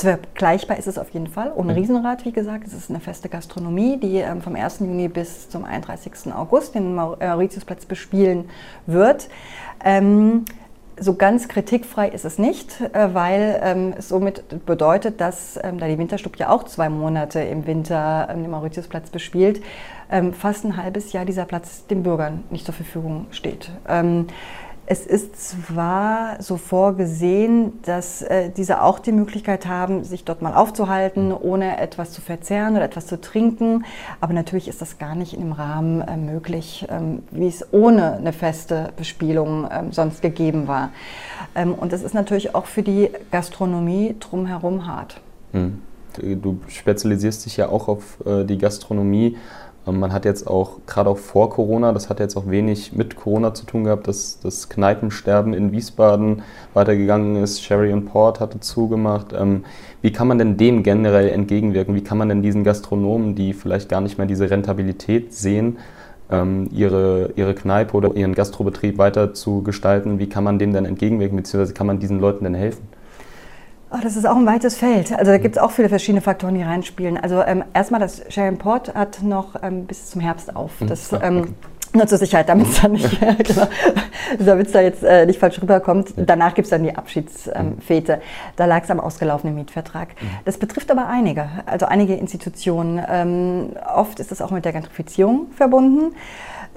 Vergleichbar 0.01 0.77
ist 0.77 0.87
es 0.87 0.97
auf 0.97 1.09
jeden 1.09 1.27
Fall. 1.27 1.51
Ohne 1.55 1.73
mhm. 1.73 1.79
Riesenrad, 1.79 2.25
wie 2.25 2.31
gesagt. 2.31 2.65
Es 2.67 2.73
ist 2.73 2.89
eine 2.89 2.99
feste 2.99 3.27
Gastronomie, 3.27 3.97
die 3.97 4.17
ähm, 4.17 4.41
vom 4.41 4.55
1. 4.55 4.79
Juni 4.79 5.09
bis 5.09 5.49
zum 5.49 5.65
31. 5.65 6.33
August 6.33 6.75
den 6.75 6.95
Mauritiusplatz 6.95 7.85
bespielen 7.85 8.49
wird. 8.85 9.29
Ähm, 9.83 10.45
so 11.01 11.15
ganz 11.15 11.47
kritikfrei 11.47 12.09
ist 12.09 12.25
es 12.25 12.39
nicht, 12.39 12.81
äh, 12.81 13.13
weil 13.13 13.59
ähm, 13.63 13.93
es 13.97 14.09
somit 14.09 14.65
bedeutet, 14.65 15.19
dass, 15.21 15.53
da 15.55 15.87
die 15.87 15.97
Winterstub 15.97 16.37
ja 16.37 16.49
auch 16.49 16.63
zwei 16.63 16.89
Monate 16.89 17.41
im 17.41 17.67
Winter 17.67 18.27
den 18.31 18.49
Mauritiusplatz 18.49 19.09
bespielt, 19.09 19.61
fast 20.33 20.65
ein 20.65 20.75
halbes 20.75 21.13
Jahr 21.13 21.23
dieser 21.23 21.45
Platz 21.45 21.85
den 21.85 22.01
Bürgern 22.01 22.43
nicht 22.49 22.65
zur 22.65 22.73
Verfügung 22.73 23.27
steht. 23.29 23.69
Es 24.91 25.05
ist 25.05 25.49
zwar 25.49 26.41
so 26.41 26.57
vorgesehen, 26.57 27.73
dass 27.83 28.23
äh, 28.23 28.49
diese 28.49 28.81
auch 28.81 28.97
die 28.97 29.11
Möglichkeit 29.11 29.67
haben, 29.67 30.03
sich 30.03 30.23
dort 30.23 30.41
mal 30.41 30.55
aufzuhalten, 30.55 31.31
ohne 31.31 31.79
etwas 31.79 32.11
zu 32.11 32.21
verzehren 32.21 32.75
oder 32.75 32.85
etwas 32.85 33.05
zu 33.05 33.21
trinken, 33.21 33.85
aber 34.19 34.33
natürlich 34.33 34.67
ist 34.67 34.81
das 34.81 34.97
gar 34.97 35.13
nicht 35.13 35.35
in 35.35 35.41
dem 35.41 35.51
Rahmen 35.51 36.01
äh, 36.01 36.17
möglich, 36.17 36.87
ähm, 36.89 37.21
wie 37.29 37.47
es 37.47 37.71
ohne 37.71 38.13
eine 38.13 38.33
feste 38.33 38.89
Bespielung 38.97 39.67
ähm, 39.71 39.91
sonst 39.91 40.23
gegeben 40.23 40.67
war. 40.67 40.89
Ähm, 41.53 41.75
und 41.75 41.93
das 41.93 42.01
ist 42.01 42.15
natürlich 42.15 42.55
auch 42.55 42.65
für 42.65 42.81
die 42.81 43.11
Gastronomie 43.29 44.15
drumherum 44.19 44.87
hart. 44.87 45.21
Hm. 45.51 45.83
Du 46.17 46.59
spezialisierst 46.67 47.45
dich 47.45 47.57
ja 47.57 47.69
auch 47.69 47.87
auf 47.87 48.25
äh, 48.25 48.43
die 48.43 48.57
Gastronomie. 48.57 49.37
Man 49.91 50.13
hat 50.13 50.25
jetzt 50.25 50.47
auch, 50.47 50.79
gerade 50.85 51.09
auch 51.09 51.17
vor 51.17 51.49
Corona, 51.49 51.91
das 51.93 52.09
hat 52.09 52.19
jetzt 52.19 52.35
auch 52.35 52.49
wenig 52.49 52.93
mit 52.93 53.15
Corona 53.15 53.53
zu 53.53 53.65
tun 53.65 53.85
gehabt, 53.85 54.07
dass 54.07 54.39
das 54.39 54.69
Kneipensterben 54.69 55.53
in 55.53 55.71
Wiesbaden 55.71 56.43
weitergegangen 56.73 57.41
ist. 57.43 57.63
Sherry 57.63 57.93
und 57.93 58.05
Port 58.05 58.39
hatte 58.39 58.59
zugemacht. 58.59 59.33
Ähm, 59.33 59.65
wie 60.01 60.11
kann 60.11 60.27
man 60.27 60.37
denn 60.37 60.57
dem 60.57 60.83
generell 60.83 61.29
entgegenwirken? 61.29 61.95
Wie 61.95 62.03
kann 62.03 62.17
man 62.17 62.29
denn 62.29 62.41
diesen 62.41 62.63
Gastronomen, 62.63 63.35
die 63.35 63.53
vielleicht 63.53 63.89
gar 63.89 64.01
nicht 64.01 64.17
mehr 64.17 64.27
diese 64.27 64.49
Rentabilität 64.49 65.33
sehen, 65.33 65.77
ähm, 66.31 66.69
ihre, 66.71 67.31
ihre 67.35 67.55
Kneipe 67.55 67.95
oder 67.97 68.15
ihren 68.15 68.35
Gastrobetrieb 68.35 68.97
weiter 68.97 69.33
zu 69.33 69.63
gestalten, 69.63 70.19
wie 70.19 70.29
kann 70.29 70.43
man 70.43 70.59
dem 70.59 70.73
denn 70.73 70.85
entgegenwirken, 70.85 71.37
beziehungsweise 71.37 71.73
kann 71.73 71.87
man 71.87 71.99
diesen 71.99 72.19
Leuten 72.19 72.43
denn 72.43 72.53
helfen? 72.53 72.87
Oh, 73.91 73.97
das 74.03 74.15
ist 74.15 74.25
auch 74.25 74.35
ein 74.35 74.45
weites 74.45 74.77
Feld. 74.77 75.11
Also 75.11 75.31
da 75.31 75.37
gibt 75.39 75.55
es 75.55 75.61
auch 75.61 75.71
viele 75.71 75.89
verschiedene 75.89 76.21
Faktoren, 76.21 76.53
die 76.53 76.61
reinspielen. 76.61 77.17
Also 77.17 77.41
ähm, 77.41 77.63
erstmal, 77.73 77.99
das 77.99 78.21
Sharon 78.29 78.57
Port 78.57 78.93
hat 78.93 79.23
noch 79.23 79.55
ähm, 79.63 79.85
bis 79.85 80.11
zum 80.11 80.21
Herbst 80.21 80.55
auf. 80.55 80.79
Mhm. 80.79 80.87
Das, 80.87 81.11
ähm, 81.21 81.55
nur 81.91 82.05
zur 82.05 82.19
Sicherheit, 82.19 82.47
damit 82.49 82.67
es 82.67 82.81
dann 82.81 82.91
nicht, 82.91 83.19
genau, 83.19 83.67
damit 84.37 84.75
da 84.75 84.81
jetzt 84.81 85.03
äh, 85.03 85.25
nicht 85.25 85.39
falsch 85.39 85.59
rüberkommt. 85.59 86.13
Danach 86.17 86.53
gibt 86.53 86.67
es 86.67 86.69
dann 86.69 86.83
die 86.83 86.95
Abschiedsfete. 86.95 88.13
Ähm, 88.13 88.19
da 88.57 88.65
lag 88.65 88.83
es 88.83 88.91
am 88.91 88.99
ausgelaufenen 88.99 89.55
Mietvertrag. 89.55 90.09
Mhm. 90.09 90.27
Das 90.45 90.59
betrifft 90.59 90.91
aber 90.91 91.07
einige, 91.07 91.49
also 91.65 91.87
einige 91.87 92.13
Institutionen. 92.13 93.03
Ähm, 93.09 93.69
oft 93.95 94.19
ist 94.19 94.29
das 94.29 94.39
auch 94.39 94.51
mit 94.51 94.65
der 94.65 94.73
Gentrifizierung 94.73 95.47
verbunden 95.55 96.13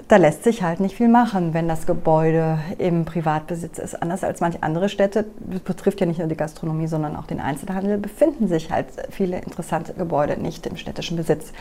da 0.07 0.17
lässt 0.17 0.43
sich 0.43 0.63
halt 0.63 0.79
nicht 0.79 0.95
viel 0.95 1.07
machen, 1.07 1.53
wenn 1.53 1.67
das 1.67 1.85
Gebäude 1.85 2.59
im 2.77 3.05
Privatbesitz 3.05 3.79
ist. 3.79 4.01
Anders 4.01 4.23
als 4.23 4.41
manche 4.41 4.61
andere 4.61 4.89
Städte, 4.89 5.25
das 5.39 5.61
betrifft 5.61 6.01
ja 6.01 6.05
nicht 6.05 6.19
nur 6.19 6.27
die 6.27 6.37
Gastronomie, 6.37 6.87
sondern 6.87 7.15
auch 7.15 7.25
den 7.25 7.39
Einzelhandel, 7.39 7.97
befinden 7.97 8.47
sich 8.47 8.71
halt 8.71 8.87
viele 9.09 9.39
interessante 9.39 9.93
Gebäude 9.93 10.39
nicht 10.39 10.67
im 10.67 10.77
städtischen 10.77 11.17
Besitz. 11.17 11.53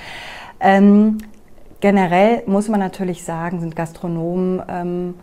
Ähm, 0.61 1.19
generell 1.81 2.43
muss 2.47 2.69
man 2.69 2.81
natürlich 2.81 3.25
sagen, 3.25 3.61
sind 3.61 3.77
Gastronomen 3.77 4.63
ähm, 4.69 5.15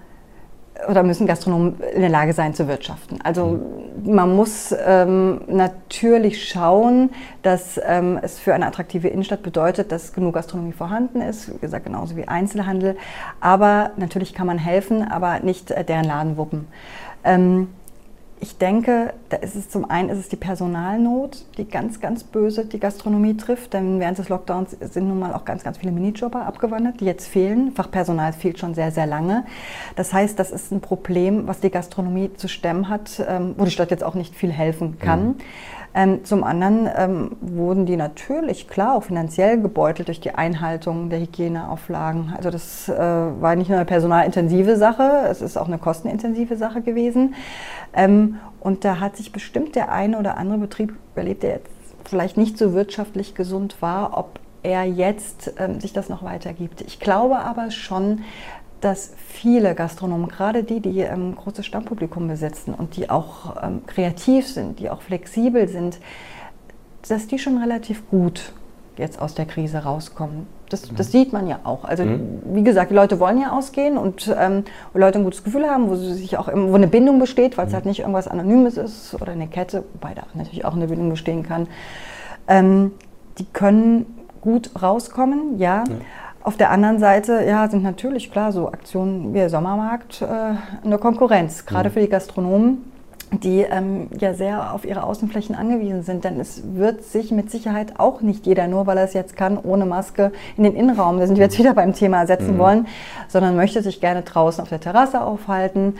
oder 0.88 1.03
müssen 1.03 1.27
Gastronomen 1.27 1.79
in 1.93 2.01
der 2.01 2.09
Lage 2.09 2.33
sein 2.33 2.53
zu 2.53 2.67
wirtschaften. 2.67 3.19
Also 3.24 3.59
man 4.03 4.36
muss 4.36 4.74
ähm, 4.86 5.41
natürlich 5.48 6.48
schauen, 6.48 7.09
dass 7.41 7.79
ähm, 7.83 8.19
es 8.21 8.39
für 8.39 8.53
eine 8.53 8.67
attraktive 8.67 9.07
Innenstadt 9.07 9.43
bedeutet, 9.43 9.91
dass 9.91 10.13
genug 10.13 10.36
Gastronomie 10.36 10.71
vorhanden 10.71 11.21
ist, 11.21 11.53
wie 11.53 11.59
gesagt 11.59 11.86
genauso 11.86 12.15
wie 12.15 12.27
Einzelhandel. 12.27 12.98
Aber 13.39 13.91
natürlich 13.98 14.33
kann 14.33 14.48
man 14.48 14.57
helfen, 14.57 15.03
aber 15.03 15.39
nicht 15.39 15.71
äh, 15.71 15.83
deren 15.83 16.05
Laden 16.05 16.38
wuppen. 16.38 16.67
Ähm, 17.24 17.69
ich 18.41 18.58
denke, 18.58 19.13
da 19.29 19.38
ist 19.38 19.55
es 19.55 19.69
zum 19.69 19.89
einen 19.89 20.10
ist 20.10 20.17
es 20.17 20.29
die 20.29 20.38
Personalnot, 20.38 21.46
die 21.58 21.67
ganz, 21.67 22.00
ganz 22.00 22.24
böse 22.24 22.65
die 22.65 22.79
Gastronomie 22.79 23.36
trifft. 23.36 23.74
Denn 23.74 24.00
während 24.00 24.17
des 24.17 24.29
Lockdowns 24.29 24.72
sind 24.79 25.08
nun 25.08 25.19
mal 25.19 25.34
auch 25.34 25.43
ganz, 25.43 25.63
ganz 25.63 25.77
viele 25.77 25.91
Minijobber 25.91 26.46
abgewandert, 26.46 27.01
die 27.01 27.05
jetzt 27.05 27.27
fehlen. 27.27 27.72
Fachpersonal 27.74 28.31
fehlt 28.31 28.58
schon 28.58 28.74
sehr, 28.74 28.91
sehr 28.91 29.08
lange. 29.08 29.46
Das 29.96 30.13
heißt, 30.13 30.39
das 30.39 30.51
ist 30.51 30.72
ein 30.72 30.79
Problem, 30.79 31.48
was 31.48 31.60
die 31.60 31.69
Gastronomie 31.69 32.31
zu 32.36 32.48
stemmen 32.48 32.88
hat, 32.88 33.24
ähm, 33.27 33.55
wo 33.58 33.65
die 33.65 33.72
Stadt 33.72 33.91
jetzt 33.91 34.03
auch 34.03 34.15
nicht 34.15 34.36
viel 34.36 34.51
helfen 34.51 35.00
kann. 35.00 35.27
Mhm. 35.27 35.36
Ähm, 35.93 36.24
zum 36.24 36.43
anderen 36.43 36.88
ähm, 36.96 37.31
wurden 37.41 37.88
die 37.88 37.96
natürlich, 37.96 38.67
klar, 38.67 38.96
auch 38.96 39.03
finanziell 39.03 39.60
gebeutelt 39.60 40.08
durch 40.08 40.19
die 40.19 40.36
Einhaltung 40.36 41.10
der 41.10 41.19
Hygieneauflagen. 41.19 42.34
Also 42.38 42.51
das 42.51 42.89
äh, 42.89 42.96
war 42.96 43.55
nicht 43.55 43.69
nur 43.69 43.77
eine 43.77 43.86
personalintensive 43.86 44.77
Sache, 44.77 45.25
es 45.29 45.41
ist 45.41 45.58
auch 45.58 45.67
eine 45.67 45.79
kostenintensive 45.79 46.58
Sache 46.58 46.81
gewesen. 46.81 47.34
Ähm, 47.93 48.39
und 48.60 48.86
da 48.86 49.00
hat 49.00 49.17
sich 49.17 49.31
bestimmt 49.31 49.75
der 49.75 49.91
eine 49.91 50.19
oder 50.19 50.38
andere 50.38 50.60
Betrieb 50.60 50.96
überlebt, 51.13 51.43
der 51.43 51.51
jetzt 51.51 51.69
vielleicht 52.05 52.38
nicht 52.38 52.58
so 52.58 52.74
wirtschaftlich 52.74 53.36
gesund 53.36 53.81
war, 53.81 54.17
ob 54.17 54.39
er 54.63 54.84
jetzt 54.84 55.53
ähm, 55.58 55.79
sich 55.79 55.93
das 55.93 56.10
noch 56.10 56.24
weitergibt. 56.24 56.81
Ich 56.81 57.00
glaube 57.00 57.39
aber 57.39 57.72
schon, 57.72 58.22
dass 58.81 59.13
viele 59.17 59.75
Gastronomen, 59.75 60.27
gerade 60.27 60.63
die, 60.63 60.79
die 60.79 61.00
ähm, 61.01 61.36
großes 61.36 61.65
Stammpublikum 61.65 62.27
besitzen 62.27 62.74
und 62.74 62.96
die 62.96 63.10
auch 63.10 63.62
ähm, 63.62 63.86
kreativ 63.86 64.48
sind, 64.48 64.79
die 64.79 64.89
auch 64.89 65.01
flexibel 65.01 65.67
sind, 65.67 66.00
dass 67.08 67.27
die 67.27 67.39
schon 67.39 67.58
relativ 67.58 68.10
gut 68.10 68.53
jetzt 68.99 69.21
aus 69.21 69.33
der 69.33 69.45
Krise 69.45 69.79
rauskommen. 69.79 70.47
Das, 70.69 70.91
mhm. 70.91 70.95
das 70.95 71.11
sieht 71.11 71.33
man 71.33 71.47
ja 71.47 71.59
auch. 71.63 71.85
Also 71.85 72.03
mhm. 72.03 72.41
wie 72.45 72.63
gesagt, 72.63 72.91
die 72.91 72.95
Leute 72.95 73.19
wollen 73.19 73.41
ja 73.41 73.51
ausgehen 73.51 73.97
und 73.97 74.33
ähm, 74.37 74.65
wo 74.93 74.99
Leute 74.99 75.19
ein 75.19 75.23
gutes 75.23 75.43
Gefühl 75.43 75.67
haben, 75.67 75.89
wo 75.89 75.95
sie 75.95 76.13
sich 76.13 76.37
auch 76.37 76.47
wo 76.47 76.75
eine 76.75 76.87
Bindung 76.87 77.19
besteht, 77.19 77.57
weil 77.57 77.65
es 77.65 77.71
mhm. 77.71 77.75
halt 77.75 77.85
nicht 77.85 77.99
irgendwas 77.99 78.27
Anonymes 78.27 78.77
ist 78.77 79.15
oder 79.15 79.31
eine 79.31 79.47
Kette, 79.47 79.83
wobei 79.93 80.13
da 80.13 80.23
natürlich 80.33 80.65
auch 80.65 80.75
eine 80.75 80.87
Bindung 80.87 81.09
bestehen 81.09 81.43
kann. 81.43 81.67
Ähm, 82.47 82.91
die 83.37 83.45
können 83.45 84.05
gut 84.41 84.71
rauskommen, 84.81 85.57
ja. 85.57 85.83
ja. 85.87 85.95
Auf 86.41 86.55
der 86.55 86.71
anderen 86.71 86.99
Seite 86.99 87.43
ja, 87.45 87.69
sind 87.69 87.83
natürlich 87.83 88.31
klar 88.31 88.51
so 88.51 88.67
Aktionen 88.69 89.33
wie 89.33 89.39
der 89.39 89.49
Sommermarkt 89.49 90.21
äh, 90.21 90.25
eine 90.85 90.97
Konkurrenz, 90.97 91.65
gerade 91.65 91.89
mhm. 91.89 91.93
für 91.93 91.99
die 91.99 92.09
Gastronomen, 92.09 92.89
die 93.31 93.62
ähm, 93.62 94.07
ja 94.19 94.33
sehr 94.33 94.74
auf 94.74 94.86
ihre 94.86 95.03
Außenflächen 95.03 95.55
angewiesen 95.55 96.03
sind. 96.03 96.24
Denn 96.24 96.39
es 96.39 96.63
wird 96.74 97.03
sich 97.03 97.31
mit 97.31 97.51
Sicherheit 97.51 98.00
auch 98.00 98.21
nicht 98.21 98.45
jeder, 98.45 98.67
nur 98.67 98.88
weil 98.88 98.98
er 98.98 99.03
es 99.03 99.13
jetzt 99.13 99.36
kann, 99.36 99.57
ohne 99.57 99.86
Maske 99.86 100.31
in 100.57 100.63
den 100.63 100.75
Innenraum, 100.75 101.19
da 101.19 101.27
sind 101.27 101.38
wir 101.38 101.45
jetzt 101.45 101.57
mhm. 101.57 101.63
wieder 101.63 101.74
beim 101.74 101.93
Thema, 101.93 102.25
setzen 102.25 102.55
mhm. 102.55 102.59
wollen, 102.59 102.88
sondern 103.27 103.55
möchte 103.55 103.81
sich 103.81 104.01
gerne 104.01 104.24
draußen 104.24 104.62
auf 104.62 104.69
der 104.69 104.79
Terrasse 104.79 105.21
aufhalten, 105.21 105.95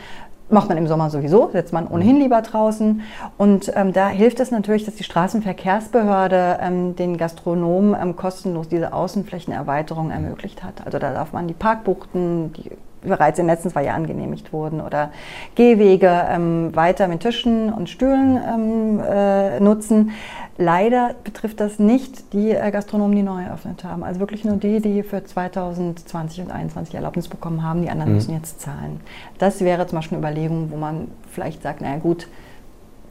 Macht 0.52 0.68
man 0.68 0.78
im 0.78 0.88
Sommer 0.88 1.10
sowieso, 1.10 1.48
setzt 1.52 1.72
man 1.72 1.86
ohnehin 1.86 2.16
mhm. 2.16 2.22
lieber 2.22 2.42
draußen. 2.42 3.02
Und 3.38 3.72
ähm, 3.76 3.92
da 3.92 4.08
hilft 4.08 4.40
es 4.40 4.50
natürlich, 4.50 4.84
dass 4.84 4.96
die 4.96 5.04
Straßenverkehrsbehörde 5.04 6.58
ähm, 6.60 6.96
den 6.96 7.16
Gastronomen 7.16 7.96
ähm, 8.00 8.16
kostenlos 8.16 8.68
diese 8.68 8.92
Außenflächenerweiterung 8.92 10.10
ermöglicht 10.10 10.64
hat. 10.64 10.84
Also 10.84 10.98
da 10.98 11.12
darf 11.12 11.32
man 11.32 11.46
die 11.46 11.54
Parkbuchten, 11.54 12.52
die 12.54 12.72
bereits 13.02 13.38
in 13.38 13.46
den 13.46 13.54
letzten 13.54 13.70
zwei 13.70 13.84
Jahren 13.84 14.06
genehmigt 14.06 14.52
wurden, 14.52 14.80
oder 14.80 15.10
Gehwege 15.54 16.10
ähm, 16.28 16.74
weiter 16.74 17.08
mit 17.08 17.20
Tischen 17.20 17.72
und 17.72 17.88
Stühlen 17.88 18.36
ähm, 18.36 19.00
äh, 19.00 19.60
nutzen. 19.60 20.10
Leider 20.58 21.14
betrifft 21.24 21.60
das 21.60 21.78
nicht 21.78 22.34
die 22.34 22.50
äh, 22.50 22.70
Gastronomen, 22.70 23.16
die 23.16 23.22
neu 23.22 23.42
eröffnet 23.42 23.82
haben. 23.82 24.04
Also 24.04 24.20
wirklich 24.20 24.44
nur 24.44 24.56
die, 24.56 24.80
die 24.80 25.02
für 25.02 25.24
2020 25.24 26.40
und 26.40 26.48
2021 26.50 26.94
Erlaubnis 26.94 27.28
bekommen 27.28 27.62
haben. 27.62 27.82
Die 27.82 27.88
anderen 27.88 28.12
mhm. 28.12 28.16
müssen 28.16 28.34
jetzt 28.34 28.60
zahlen. 28.60 29.00
Das 29.38 29.60
wäre 29.60 29.86
zum 29.86 29.98
Beispiel 29.98 30.18
eine 30.18 30.26
Überlegung, 30.26 30.70
wo 30.70 30.76
man 30.76 31.08
vielleicht 31.30 31.62
sagt, 31.62 31.80
naja 31.80 31.96
gut, 31.96 32.28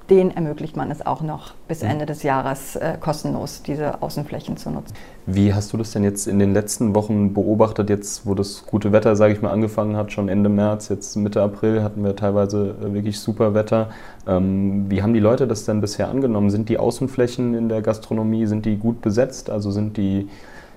den 0.10 0.32
ermöglicht 0.32 0.76
man 0.76 0.92
es 0.92 1.06
auch 1.06 1.22
noch 1.22 1.54
bis 1.68 1.84
Ende 1.84 2.06
des 2.06 2.24
Jahres 2.24 2.76
äh, 2.76 2.98
kostenlos, 3.00 3.62
diese 3.64 4.02
Außenflächen 4.02 4.58
zu 4.58 4.72
nutzen. 4.72 4.94
Wie 5.26 5.54
hast 5.54 5.72
du 5.72 5.78
das 5.78 5.92
denn 5.92 6.04
jetzt 6.04 6.28
in 6.28 6.40
den 6.40 6.54
letzten 6.54 6.96
Wochen 6.96 7.34
beobachtet, 7.34 7.90
jetzt 7.90 8.26
wo 8.26 8.34
das 8.34 8.66
gute 8.66 8.92
Wetter, 8.92 9.16
sage 9.16 9.34
ich 9.34 9.42
mal, 9.42 9.52
angefangen 9.52 9.96
hat, 9.96 10.12
schon 10.12 10.30
Ende 10.30 10.50
März, 10.50 10.90
jetzt 10.90 11.16
Mitte 11.16 11.42
April 11.42 11.84
hatten 11.84 12.04
wir 12.04 12.16
teilweise 12.16 12.76
äh, 12.82 12.94
wirklich 12.94 13.20
super 13.20 13.54
Wetter. 13.54 13.90
Ähm, 14.28 14.86
wie 14.90 15.02
haben 15.04 15.14
die 15.14 15.20
Leute 15.20 15.48
das 15.48 15.66
denn 15.66 15.82
bisher 15.82 16.10
angenommen? 16.10 16.50
Sind 16.50 16.70
die 16.70 16.78
Außenflächen 16.78 17.54
in 17.54 17.70
der 17.70 17.82
Gastronomie, 17.82 18.48
sind 18.48 18.66
die 18.66 18.78
gut 18.78 19.02
besetzt? 19.02 19.50
Also 19.50 19.72
sind 19.72 19.98
die 19.98 20.28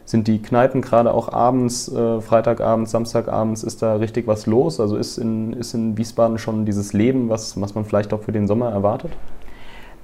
sind 0.05 0.29
die 0.29 0.43
Kneipen 0.43 0.83
gerade 0.83 1.13
auch 1.15 1.33
abends, 1.33 1.89
äh, 1.89 2.21
Freitagabends, 2.21 2.91
Samstagabends, 2.91 3.63
ist 3.63 3.83
da 3.83 3.97
richtig 3.97 4.27
was 4.27 4.47
los? 4.47 4.81
Also 4.81 4.97
ist 4.97 5.19
in, 5.19 5.53
ist 5.53 5.75
in 5.75 5.97
Wiesbaden 5.97 6.39
schon 6.39 6.65
dieses 6.65 6.93
Leben, 6.93 7.29
was, 7.29 7.61
was 7.61 7.75
man 7.75 7.85
vielleicht 7.85 8.13
auch 8.13 8.23
für 8.23 8.33
den 8.33 8.47
Sommer 8.47 8.71
erwartet? 8.71 9.13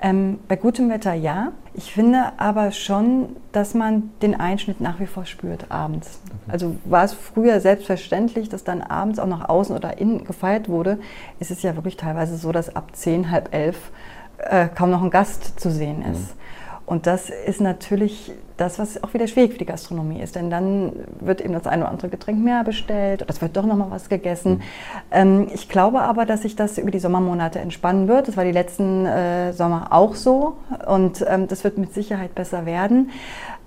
Ähm, 0.00 0.38
bei 0.47 0.55
gutem 0.55 0.88
Wetter 0.90 1.12
ja. 1.14 1.50
Ich 1.75 1.93
finde 1.93 2.33
aber 2.37 2.71
schon, 2.71 3.37
dass 3.50 3.75
man 3.75 4.11
den 4.23 4.38
Einschnitt 4.38 4.81
nach 4.81 5.00
wie 5.00 5.07
vor 5.07 5.26
spürt 5.26 5.71
abends. 5.71 6.21
Okay. 6.26 6.52
Also 6.52 6.76
war 6.85 7.05
es 7.05 7.12
früher 7.12 7.61
selbstverständlich, 7.61 8.49
dass 8.49 8.62
dann 8.62 8.81
abends 8.81 9.19
auch 9.19 9.26
nach 9.26 9.49
außen 9.49 9.75
oder 9.75 9.99
innen 9.99 10.25
gefeiert 10.25 10.69
wurde, 10.69 10.99
ist 11.40 11.50
es 11.50 11.62
ja 11.62 11.75
wirklich 11.75 11.97
teilweise 11.97 12.37
so, 12.37 12.52
dass 12.52 12.75
ab 12.76 12.90
zehn, 12.93 13.31
halb 13.31 13.52
elf 13.52 13.90
äh, 14.38 14.69
kaum 14.69 14.90
noch 14.90 15.02
ein 15.02 15.11
Gast 15.11 15.59
zu 15.59 15.71
sehen 15.71 16.02
ist. 16.02 16.35
Mhm. 16.35 16.38
Und 16.88 17.07
das 17.07 17.28
ist 17.28 17.61
natürlich 17.61 18.33
das, 18.57 18.78
was 18.78 19.02
auch 19.04 19.12
wieder 19.12 19.26
schwierig 19.26 19.52
für 19.52 19.59
die 19.59 19.66
Gastronomie 19.66 20.23
ist. 20.23 20.35
Denn 20.37 20.49
dann 20.49 20.92
wird 21.21 21.42
eben 21.42 21.52
das 21.52 21.66
eine 21.66 21.83
oder 21.83 21.92
andere 21.92 22.09
Getränk 22.09 22.42
mehr 22.42 22.64
bestellt 22.64 23.21
oder 23.21 23.30
es 23.30 23.42
wird 23.42 23.59
doch 23.59 23.66
noch 23.66 23.76
mal 23.76 23.90
was 23.90 24.09
gegessen. 24.09 24.52
Mhm. 24.52 24.62
Ähm, 25.11 25.47
ich 25.52 25.68
glaube 25.68 26.00
aber, 26.00 26.25
dass 26.25 26.42
sich 26.42 26.57
das 26.57 26.78
über 26.78 26.90
die 26.90 26.99
Sommermonate 26.99 27.59
entspannen 27.59 28.09
wird. 28.09 28.28
Das 28.28 28.38
war 28.38 28.45
die 28.45 28.52
letzten 28.52 29.04
äh, 29.04 29.52
Sommer 29.52 29.88
auch 29.90 30.14
so. 30.14 30.57
Und 30.87 31.23
ähm, 31.28 31.47
das 31.47 31.62
wird 31.62 31.76
mit 31.76 31.92
Sicherheit 31.92 32.35
besser 32.35 32.64
werden. 32.64 33.11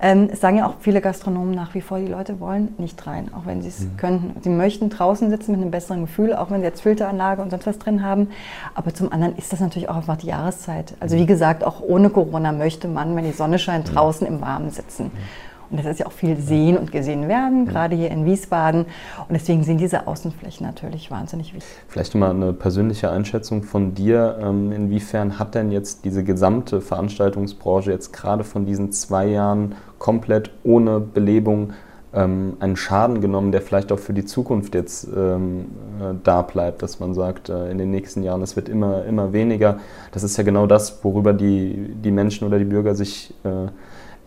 Ähm, 0.04 0.30
es 0.32 0.42
sagen 0.42 0.58
ja 0.58 0.66
auch 0.66 0.76
viele 0.80 1.00
Gastronomen 1.00 1.54
nach 1.54 1.76
wie 1.76 1.82
vor, 1.82 2.00
die 2.00 2.08
Leute 2.08 2.40
wollen 2.40 2.74
nicht 2.80 3.06
rein, 3.06 3.32
auch 3.34 3.46
wenn 3.46 3.62
sie 3.62 3.68
es 3.70 3.82
mhm. 3.82 3.98
könnten. 3.98 4.42
Sie 4.42 4.50
möchten 4.50 4.90
draußen 4.90 5.30
sitzen 5.30 5.52
mit 5.52 5.62
einem 5.62 5.70
besseren 5.70 6.02
Gefühl, 6.02 6.34
auch 6.34 6.50
wenn 6.50 6.62
sie 6.62 6.66
jetzt 6.66 6.82
Filteranlage 6.82 7.42
und 7.42 7.52
sonst 7.52 7.68
was 7.68 7.78
drin 7.78 8.04
haben. 8.04 8.30
Aber 8.74 8.94
zum 8.96 9.12
anderen 9.14 9.36
ist 9.36 9.54
das 9.54 9.60
natürlich 9.60 9.90
auch 9.90 9.98
einfach 9.98 10.18
die 10.18 10.28
Jahreszeit. 10.28 10.96
Also 11.00 11.18
wie 11.18 11.28
gesagt, 11.28 11.64
auch 11.64 11.82
ohne 11.82 12.10
Corona 12.10 12.52
möchte 12.52 12.88
man, 12.88 13.16
wenn 13.16 13.26
die 13.26 13.32
Sonne 13.32 13.60
scheint, 13.60 13.94
draußen 13.94 14.26
im 14.26 14.42
Warmen 14.42 14.72
sitzen. 14.72 15.06
Mhm. 15.06 15.51
Und 15.72 15.78
das 15.78 15.86
ist 15.86 16.00
ja 16.00 16.06
auch 16.06 16.12
viel 16.12 16.38
sehen 16.38 16.78
und 16.78 16.92
gesehen 16.92 17.28
werden, 17.28 17.66
gerade 17.66 17.96
hier 17.96 18.12
in 18.12 18.26
Wiesbaden. 18.26 18.82
Und 18.82 19.32
deswegen 19.32 19.64
sind 19.64 19.80
diese 19.80 20.06
Außenflächen 20.06 20.66
natürlich 20.66 21.10
wahnsinnig 21.10 21.54
wichtig. 21.54 21.72
Vielleicht 21.88 22.14
mal 22.16 22.32
eine 22.32 22.52
persönliche 22.52 23.10
Einschätzung 23.10 23.64
von 23.64 23.96
dir. 23.96 24.38
Ähm, 24.42 24.72
inwiefern 24.72 25.40
hat 25.40 25.56
denn 25.56 25.72
jetzt 25.72 26.04
diese 26.04 26.24
gesamte 26.24 26.82
Veranstaltungsbranche 26.82 27.92
jetzt 27.92 28.12
gerade 28.12 28.44
von 28.44 28.66
diesen 28.66 28.92
zwei 28.92 29.28
Jahren 29.28 29.76
komplett 29.98 30.52
ohne 30.64 31.00
Belebung 31.00 31.74
ähm, 32.14 32.58
einen 32.60 32.76
Schaden 32.76 33.22
genommen, 33.22 33.52
der 33.52 33.62
vielleicht 33.62 33.92
auch 33.92 34.00
für 34.00 34.14
die 34.14 34.26
Zukunft 34.26 34.76
jetzt 34.76 35.08
ähm, 35.16 35.68
äh, 36.00 36.14
da 36.24 36.42
bleibt, 36.42 36.82
dass 36.82 37.00
man 37.00 37.14
sagt, 37.14 37.50
äh, 37.50 37.72
in 37.72 37.78
den 37.78 37.92
nächsten 37.92 38.24
Jahren, 38.24 38.42
es 38.42 38.56
wird 38.56 38.68
immer, 38.68 39.06
immer 39.06 39.32
weniger. 39.32 39.80
Das 40.12 40.24
ist 40.24 40.36
ja 40.38 40.44
genau 40.44 40.68
das, 40.68 41.04
worüber 41.04 41.34
die, 41.34 41.94
die 41.96 42.12
Menschen 42.12 42.46
oder 42.46 42.60
die 42.60 42.66
Bürger 42.66 42.96
sich 42.96 43.34
äh, 43.44 43.70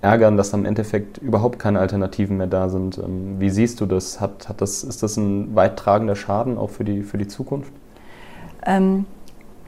ärgern, 0.04 0.36
dass 0.36 0.52
am 0.54 0.66
Endeffekt 0.66 1.18
überhaupt 1.18 1.58
keine 1.58 1.80
Alternativen 1.80 2.36
mehr 2.36 2.46
da 2.46 2.68
sind. 2.68 2.98
Ähm, 2.98 3.40
wie 3.40 3.50
siehst 3.50 3.80
du 3.80 3.86
das? 3.86 4.20
Hat, 4.20 4.48
hat 4.48 4.60
das 4.60 4.84
ist 4.84 5.02
das 5.02 5.16
ein 5.16 5.56
weittragender 5.56 6.14
Schaden 6.14 6.58
auch 6.58 6.70
für 6.70 6.84
die, 6.84 7.02
für 7.02 7.18
die 7.18 7.26
Zukunft? 7.26 7.72
Ähm, 8.66 9.06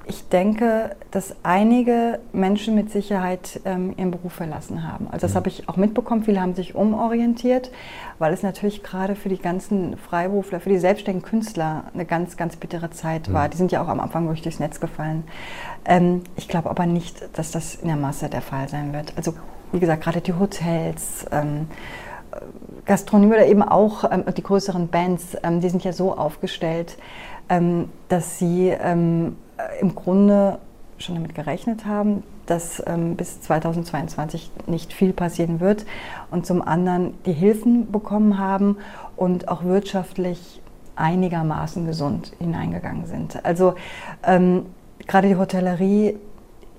ich 0.09 0.29
denke, 0.29 0.95
dass 1.11 1.35
einige 1.43 2.21
Menschen 2.33 2.77
mit 2.77 2.91
Sicherheit 2.91 3.61
ähm, 3.65 3.93
ihren 3.97 4.13
Beruf 4.13 4.35
verlassen 4.35 4.87
haben. 4.87 5.09
Also 5.11 5.27
das 5.27 5.33
mhm. 5.33 5.37
habe 5.37 5.49
ich 5.49 5.69
auch 5.69 5.77
mitbekommen. 5.77 6.23
Viele 6.23 6.41
haben 6.41 6.55
sich 6.55 6.77
umorientiert, 6.77 7.73
weil 8.21 8.33
es 8.33 8.45
natürlich 8.45 8.85
gerade 8.85 9.17
für 9.17 9.29
die 9.29 9.39
ganzen 9.39 9.97
Freiberufler, 9.97 10.61
für 10.61 10.69
die 10.69 10.79
selbstständigen 10.79 11.29
Künstler 11.29 11.85
eine 11.93 12.05
ganz, 12.05 12.37
ganz 12.37 12.55
bittere 12.57 12.91
Zeit 12.91 13.29
mhm. 13.29 13.33
war. 13.33 13.49
Die 13.49 13.57
sind 13.57 13.73
ja 13.73 13.83
auch 13.83 13.89
am 13.89 13.99
Anfang 13.99 14.27
wirklich 14.27 14.43
durchs 14.43 14.61
Netz 14.61 14.79
gefallen. 14.79 15.25
Ähm, 15.85 16.23
ich 16.37 16.47
glaube 16.47 16.71
aber 16.71 16.87
nicht, 16.87 17.29
dass 17.37 17.51
das 17.51 17.75
in 17.75 17.89
der 17.89 17.97
Masse 17.97 18.29
der 18.29 18.43
Fall 18.43 18.69
sein 18.69 18.93
wird. 18.93 19.15
Also 19.17 19.35
wie 19.73 19.81
gesagt, 19.81 20.03
gerade 20.03 20.21
die 20.21 20.35
Hotels, 20.35 21.27
ähm, 21.31 21.67
Gastronomie 22.85 23.35
oder 23.35 23.47
eben 23.47 23.63
auch 23.63 24.05
ähm, 24.11 24.25
die 24.37 24.43
größeren 24.43 24.89
Bands, 24.89 25.37
ähm, 25.43 25.61
die 25.61 25.69
sind 25.69 25.85
ja 25.85 25.93
so 25.93 26.17
aufgestellt, 26.17 26.97
ähm, 27.49 27.91
dass 28.09 28.39
sie 28.39 28.69
ähm, 28.69 29.37
im 29.81 29.95
Grunde 29.95 30.59
schon 30.99 31.17
damit 31.17 31.35
gerechnet 31.35 31.85
haben, 31.85 32.23
dass 32.47 32.83
ähm, 32.87 33.17
bis 33.17 33.41
2022 33.41 34.51
nicht 34.67 34.93
viel 34.93 35.13
passieren 35.13 35.61
wird 35.61 35.85
und 36.31 36.47
zum 36.47 36.63
anderen 36.63 37.15
die 37.25 37.33
Hilfen 37.33 37.91
bekommen 37.91 38.39
haben 38.39 38.77
und 39.17 39.49
auch 39.49 39.65
wirtschaftlich 39.65 40.63
einigermaßen 40.95 41.87
gesund 41.87 42.33
hineingegangen 42.39 43.05
sind. 43.05 43.45
Also 43.45 43.75
gerade 44.23 45.29
die 45.29 45.37
Hotellerie 45.37 46.17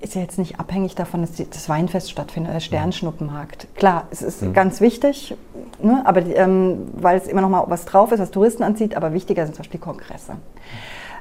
ist 0.00 0.14
ja 0.14 0.20
jetzt 0.20 0.38
nicht 0.38 0.60
abhängig 0.60 0.94
davon, 0.94 1.22
dass 1.22 1.32
das 1.32 1.68
Weinfest 1.68 2.10
stattfindet, 2.10 2.54
der 2.54 2.60
Sternschnuppenmarkt. 2.60 3.68
Klar, 3.74 4.06
es 4.10 4.22
ist 4.22 4.42
mhm. 4.42 4.52
ganz 4.52 4.80
wichtig, 4.80 5.36
ne, 5.82 6.02
aber 6.04 6.24
ähm, 6.24 6.88
weil 6.94 7.16
es 7.16 7.26
immer 7.26 7.40
noch 7.40 7.48
mal 7.48 7.64
was 7.68 7.84
drauf 7.84 8.12
ist, 8.12 8.20
was 8.20 8.30
Touristen 8.30 8.62
anzieht, 8.62 8.96
aber 8.96 9.12
wichtiger 9.12 9.44
sind 9.44 9.54
zum 9.54 9.62
Beispiel 9.62 9.80
Kongresse. 9.80 10.36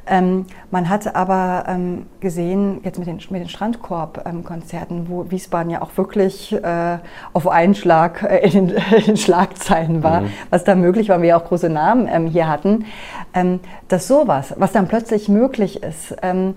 Ähm, 0.10 0.46
man 0.72 0.90
hat 0.90 1.16
aber 1.16 1.66
ähm, 1.68 2.06
gesehen, 2.20 2.80
jetzt 2.84 2.98
mit 2.98 3.08
den, 3.08 3.20
mit 3.30 3.42
den 3.42 3.50
Strandkorb-Konzerten, 3.50 5.10
wo 5.10 5.30
Wiesbaden 5.30 5.70
ja 5.70 5.82
auch 5.82 5.92
wirklich 5.98 6.54
äh, 6.54 6.98
auf 7.34 7.48
einen 7.48 7.76
Schlag 7.76 8.24
äh, 8.24 8.38
in, 8.48 8.70
den, 8.70 8.70
in, 8.96 9.04
den, 9.06 9.18
Schlagzeilen 9.18 10.04
war, 10.04 10.22
mhm. 10.22 10.30
was 10.50 10.64
da 10.64 10.76
möglich 10.76 11.10
war, 11.10 11.22
wir 11.22 11.38
auch 11.38 11.46
große 11.46 11.70
Namen 11.70 12.08
ähm, 12.10 12.28
hier 12.28 12.48
hatten, 12.48 12.86
ähm, 13.34 13.60
dass 13.90 14.08
sowas, 14.08 14.54
was 14.58 14.72
dann 14.72 14.88
plötzlich 14.88 15.28
möglich 15.28 15.84
ist, 15.84 16.16
ähm, 16.22 16.56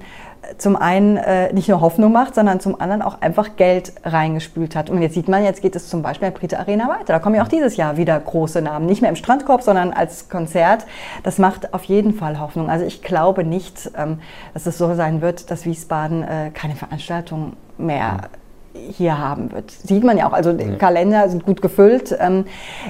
zum 0.59 0.77
einen 0.77 1.17
äh, 1.17 1.53
nicht 1.53 1.69
nur 1.69 1.81
Hoffnung 1.81 2.13
macht, 2.13 2.35
sondern 2.35 2.61
zum 2.61 2.81
anderen 2.81 3.03
auch 3.03 3.21
einfach 3.21 3.57
Geld 3.57 3.93
reingespült 4.05 4.77
hat. 4.77 4.91
Und 4.91 5.03
jetzt 5.03 5.15
sieht 5.15 5.29
man, 5.29 5.45
jetzt 5.45 5.63
geht 5.63 5.77
es 5.77 5.89
zum 5.89 6.03
Beispiel 6.03 6.29
in 6.29 6.35
der 6.35 6.41
Brite 6.41 6.59
Arena 6.59 6.89
weiter. 6.89 7.13
Da 7.13 7.19
kommen 7.19 7.35
ja 7.35 7.43
auch 7.43 7.49
dieses 7.49 7.77
Jahr 7.77 7.97
wieder 7.97 8.19
große 8.19 8.63
Namen. 8.63 8.87
Nicht 8.87 9.03
mehr 9.03 9.11
im 9.11 9.17
Strandkorb, 9.17 9.63
sondern 9.63 9.93
als 9.93 10.29
Konzert. 10.29 10.87
Das 11.23 11.39
macht 11.39 11.75
auf 11.75 11.85
jeden 11.85 12.15
Fall 12.15 12.41
Hoffnung. 12.41 12.69
Also 12.71 12.85
ich 12.85 13.03
glaube 13.03 13.45
nicht, 13.45 13.91
ähm, 13.97 14.21
dass 14.55 14.67
es 14.67 14.79
so 14.79 14.95
sein 14.95 15.21
wird, 15.21 15.51
dass 15.51 15.65
Wiesbaden 15.65 16.23
äh, 16.23 16.51
keine 16.53 16.75
Veranstaltung 16.75 17.55
mehr 17.79 18.29
hier 18.73 19.19
haben 19.19 19.53
wird. 19.53 19.71
Sieht 19.71 20.05
man 20.05 20.17
ja 20.17 20.29
auch, 20.29 20.33
also 20.33 20.53
die 20.53 20.77
Kalender 20.77 21.29
sind 21.29 21.45
gut 21.45 21.61
gefüllt. 21.61 22.17
Ähm, 22.19 22.45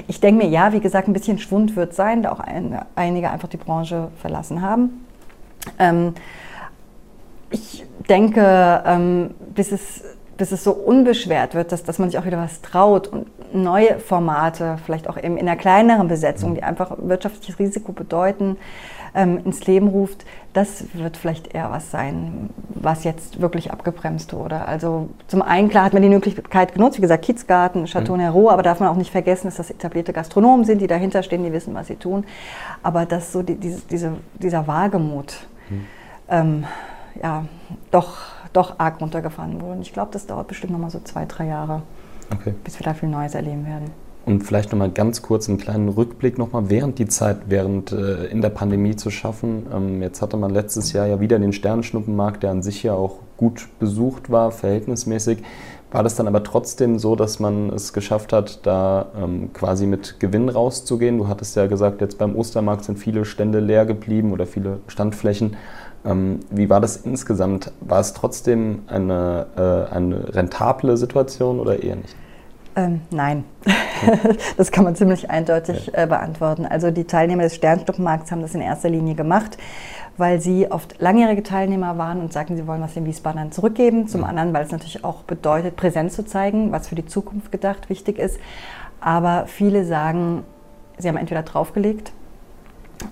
ich 0.07 0.19
denke 0.19 0.45
mir, 0.45 0.49
ja, 0.49 0.73
wie 0.73 0.79
gesagt, 0.79 1.07
ein 1.07 1.13
bisschen 1.13 1.39
Schwund 1.39 1.75
wird 1.75 1.93
sein, 1.93 2.23
da 2.23 2.31
auch 2.31 2.39
ein, 2.39 2.79
einige 2.95 3.31
einfach 3.31 3.47
die 3.47 3.57
Branche 3.57 4.09
verlassen 4.17 4.61
haben. 4.61 5.05
Ich 7.51 7.85
denke, 8.09 8.83
ähm, 8.85 9.31
bis, 9.53 9.71
es, 9.71 10.03
bis 10.37 10.51
es 10.51 10.63
so 10.63 10.71
unbeschwert 10.71 11.53
wird, 11.53 11.71
dass, 11.71 11.83
dass 11.83 11.99
man 11.99 12.09
sich 12.09 12.19
auch 12.19 12.25
wieder 12.25 12.37
was 12.37 12.61
traut 12.61 13.07
und 13.07 13.27
neue 13.53 13.99
Formate, 13.99 14.77
vielleicht 14.85 15.09
auch 15.09 15.17
eben 15.17 15.37
in 15.37 15.47
einer 15.47 15.57
kleineren 15.57 16.07
Besetzung, 16.07 16.55
die 16.55 16.63
einfach 16.63 16.95
wirtschaftliches 16.97 17.59
Risiko 17.59 17.91
bedeuten, 17.91 18.57
ähm, 19.13 19.41
ins 19.43 19.65
Leben 19.67 19.89
ruft, 19.89 20.25
das 20.53 20.85
wird 20.93 21.17
vielleicht 21.17 21.53
eher 21.53 21.69
was 21.71 21.91
sein, 21.91 22.49
was 22.69 23.03
jetzt 23.03 23.41
wirklich 23.41 23.71
abgebremst 23.71 24.33
wurde. 24.33 24.65
Also 24.65 25.09
zum 25.27 25.41
einen, 25.41 25.69
klar 25.69 25.85
hat 25.85 25.93
man 25.93 26.01
die 26.01 26.09
Möglichkeit 26.09 26.73
genutzt, 26.73 26.97
wie 26.97 27.01
gesagt, 27.01 27.25
Kiezgarten, 27.25 27.85
Chateau 27.85 28.13
mhm. 28.13 28.21
Nero, 28.21 28.49
aber 28.49 28.63
darf 28.63 28.79
man 28.79 28.89
auch 28.89 28.95
nicht 28.95 29.11
vergessen, 29.11 29.47
dass 29.47 29.55
das 29.55 29.69
etablierte 29.69 30.13
Gastronomen 30.13 30.65
sind, 30.65 30.81
die 30.81 30.87
dahinter 30.87 31.23
stehen, 31.23 31.43
die 31.43 31.51
wissen, 31.51 31.73
was 31.73 31.87
sie 31.87 31.95
tun. 31.95 32.25
Aber 32.83 33.05
dass 33.05 33.31
so 33.31 33.43
die, 33.43 33.55
diese, 33.55 34.13
dieser 34.41 34.67
Wagemut, 34.67 35.35
mhm. 35.69 35.85
ähm, 36.29 36.65
ja, 37.21 37.45
doch, 37.91 38.17
doch 38.53 38.79
arg 38.79 39.01
runtergefahren 39.01 39.61
wurde. 39.61 39.73
Und 39.73 39.81
ich 39.81 39.93
glaube, 39.93 40.11
das 40.11 40.27
dauert 40.27 40.47
bestimmt 40.47 40.73
noch 40.73 40.79
mal 40.79 40.89
so 40.89 40.99
zwei, 41.03 41.25
drei 41.25 41.47
Jahre, 41.47 41.81
okay. 42.33 42.53
bis 42.63 42.79
wir 42.79 42.85
da 42.85 42.93
viel 42.93 43.09
Neues 43.09 43.35
erleben 43.35 43.65
werden. 43.65 43.91
Und 44.23 44.43
vielleicht 44.43 44.71
noch 44.71 44.77
mal 44.77 44.91
ganz 44.91 45.23
kurz 45.23 45.49
einen 45.49 45.57
kleinen 45.57 45.89
Rückblick 45.89 46.37
noch 46.37 46.51
mal 46.51 46.69
während 46.69 46.99
die 46.99 47.07
Zeit, 47.07 47.37
während 47.47 47.91
äh, 47.91 48.25
in 48.25 48.41
der 48.41 48.49
Pandemie 48.49 48.95
zu 48.95 49.09
schaffen. 49.09 49.65
Ähm, 49.73 50.01
jetzt 50.03 50.21
hatte 50.21 50.37
man 50.37 50.51
letztes 50.51 50.93
Jahr 50.93 51.07
ja 51.07 51.19
wieder 51.19 51.39
den 51.39 51.53
Sternschnuppenmarkt, 51.53 52.43
der 52.43 52.51
an 52.51 52.61
sich 52.61 52.83
ja 52.83 52.93
auch 52.93 53.15
gut 53.37 53.67
besucht 53.79 54.29
war, 54.29 54.51
verhältnismäßig. 54.51 55.39
War 55.91 56.03
das 56.03 56.15
dann 56.15 56.27
aber 56.27 56.43
trotzdem 56.43 56.99
so, 56.99 57.15
dass 57.15 57.39
man 57.39 57.69
es 57.71 57.93
geschafft 57.93 58.31
hat, 58.31 58.65
da 58.65 59.07
ähm, 59.19 59.51
quasi 59.53 59.87
mit 59.87 60.19
Gewinn 60.19 60.49
rauszugehen? 60.49 61.17
Du 61.17 61.27
hattest 61.27 61.55
ja 61.55 61.65
gesagt, 61.65 61.99
jetzt 61.99 62.19
beim 62.19 62.35
Ostermarkt 62.35 62.85
sind 62.85 62.99
viele 62.99 63.25
Stände 63.25 63.59
leer 63.59 63.85
geblieben 63.85 64.31
oder 64.31 64.45
viele 64.45 64.79
Standflächen. 64.87 65.57
Ähm, 66.05 66.39
wie 66.49 66.69
war 66.69 66.81
das 66.81 66.97
insgesamt? 66.97 67.71
War 67.81 67.99
es 67.99 68.13
trotzdem 68.13 68.83
eine, 68.87 69.47
äh, 69.55 69.93
eine 69.93 70.33
rentable 70.33 70.97
Situation 70.97 71.59
oder 71.59 71.81
eher 71.81 71.97
nicht? 71.97 72.15
Ähm, 72.75 73.01
nein, 73.11 73.43
das 74.57 74.71
kann 74.71 74.85
man 74.85 74.95
ziemlich 74.95 75.29
eindeutig 75.29 75.91
äh, 75.93 76.07
beantworten. 76.07 76.65
Also 76.65 76.89
die 76.89 77.03
Teilnehmer 77.03 77.43
des 77.43 77.55
Sternstuppenmarkts 77.55 78.31
haben 78.31 78.41
das 78.41 78.55
in 78.55 78.61
erster 78.61 78.89
Linie 78.89 79.13
gemacht, 79.13 79.57
weil 80.17 80.39
sie 80.39 80.71
oft 80.71 81.01
langjährige 81.01 81.43
Teilnehmer 81.43 81.97
waren 81.97 82.21
und 82.21 82.31
sagten, 82.31 82.55
sie 82.55 82.65
wollen 82.67 82.81
was 82.81 82.93
den 82.93 83.05
Wiesbadern 83.05 83.51
zurückgeben. 83.51 84.07
Zum 84.07 84.23
anderen, 84.23 84.53
weil 84.53 84.63
es 84.63 84.71
natürlich 84.71 85.03
auch 85.03 85.23
bedeutet, 85.23 85.75
Präsenz 85.75 86.15
zu 86.15 86.23
zeigen, 86.23 86.71
was 86.71 86.87
für 86.87 86.95
die 86.95 87.05
Zukunft 87.05 87.51
gedacht 87.51 87.89
wichtig 87.89 88.17
ist. 88.17 88.39
Aber 89.01 89.47
viele 89.47 89.83
sagen, 89.83 90.43
sie 90.97 91.09
haben 91.09 91.17
entweder 91.17 91.43
draufgelegt 91.43 92.13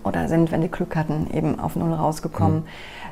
oder 0.04 0.28
sind, 0.28 0.52
wenn 0.52 0.62
sie 0.62 0.70
Glück 0.70 0.96
hatten, 0.96 1.28
eben 1.34 1.60
auf 1.60 1.76
Null 1.76 1.94
rausgekommen. 1.94 2.60
Mhm. 2.60 2.68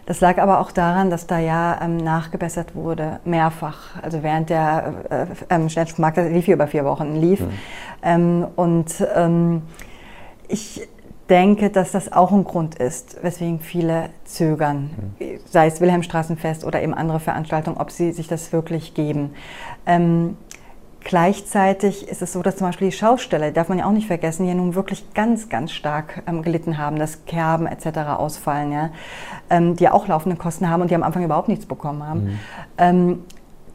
Das 0.05 0.21
lag 0.21 0.37
aber 0.37 0.61
auch 0.61 0.71
daran, 0.71 1.09
dass 1.09 1.27
da 1.27 1.37
ja 1.37 1.79
ähm, 1.81 1.97
nachgebessert 1.97 2.75
wurde, 2.75 3.19
mehrfach. 3.25 4.01
Also 4.01 4.23
während 4.23 4.49
der 4.49 4.93
äh, 5.09 5.25
ähm, 5.49 5.67
Schnellschuhmarkt, 5.67 6.17
lief 6.17 6.45
hier 6.45 6.53
über 6.53 6.67
vier 6.67 6.85
Wochen, 6.85 7.15
lief. 7.15 7.41
Mhm. 7.41 7.49
Ähm, 8.03 8.47
und 8.55 9.05
ähm, 9.15 9.63
ich 10.47 10.87
denke, 11.29 11.69
dass 11.69 11.91
das 11.91 12.11
auch 12.13 12.31
ein 12.31 12.45
Grund 12.45 12.75
ist, 12.75 13.21
weswegen 13.21 13.59
viele 13.59 14.09
zögern, 14.23 14.91
mhm. 15.19 15.39
sei 15.45 15.67
es 15.67 15.81
Wilhelmstraßenfest 15.81 16.63
oder 16.63 16.81
eben 16.81 16.93
andere 16.93 17.19
Veranstaltungen, 17.19 17.77
ob 17.77 17.91
sie 17.91 18.13
sich 18.13 18.29
das 18.29 18.53
wirklich 18.53 18.93
geben. 18.93 19.31
Ähm, 19.85 20.37
Gleichzeitig 21.07 22.09
ist 22.09 22.21
es 22.21 22.33
so, 22.33 22.41
dass 22.41 22.57
zum 22.57 22.67
Beispiel 22.67 22.89
die 22.89 22.95
Schausteller, 22.97 23.51
darf 23.51 23.69
man 23.69 23.77
ja 23.77 23.85
auch 23.85 23.93
nicht 23.93 24.07
vergessen, 24.07 24.43
die 24.43 24.49
ja 24.49 24.55
nun 24.55 24.75
wirklich 24.75 25.13
ganz, 25.13 25.47
ganz 25.47 25.71
stark 25.71 26.21
ähm, 26.27 26.41
gelitten 26.41 26.77
haben, 26.77 26.99
dass 26.99 27.23
Kerben 27.23 27.65
etc. 27.65 27.99
ausfallen, 28.17 28.73
ja, 28.73 28.89
ähm, 29.49 29.77
die 29.77 29.85
ja 29.85 29.93
auch 29.93 30.09
laufende 30.09 30.35
Kosten 30.35 30.69
haben 30.69 30.81
und 30.81 30.91
die 30.91 30.95
am 30.95 31.03
Anfang 31.03 31.23
überhaupt 31.23 31.47
nichts 31.47 31.65
bekommen 31.65 32.05
haben. 32.05 32.23
Mhm. 32.25 32.39
Ähm, 32.77 33.19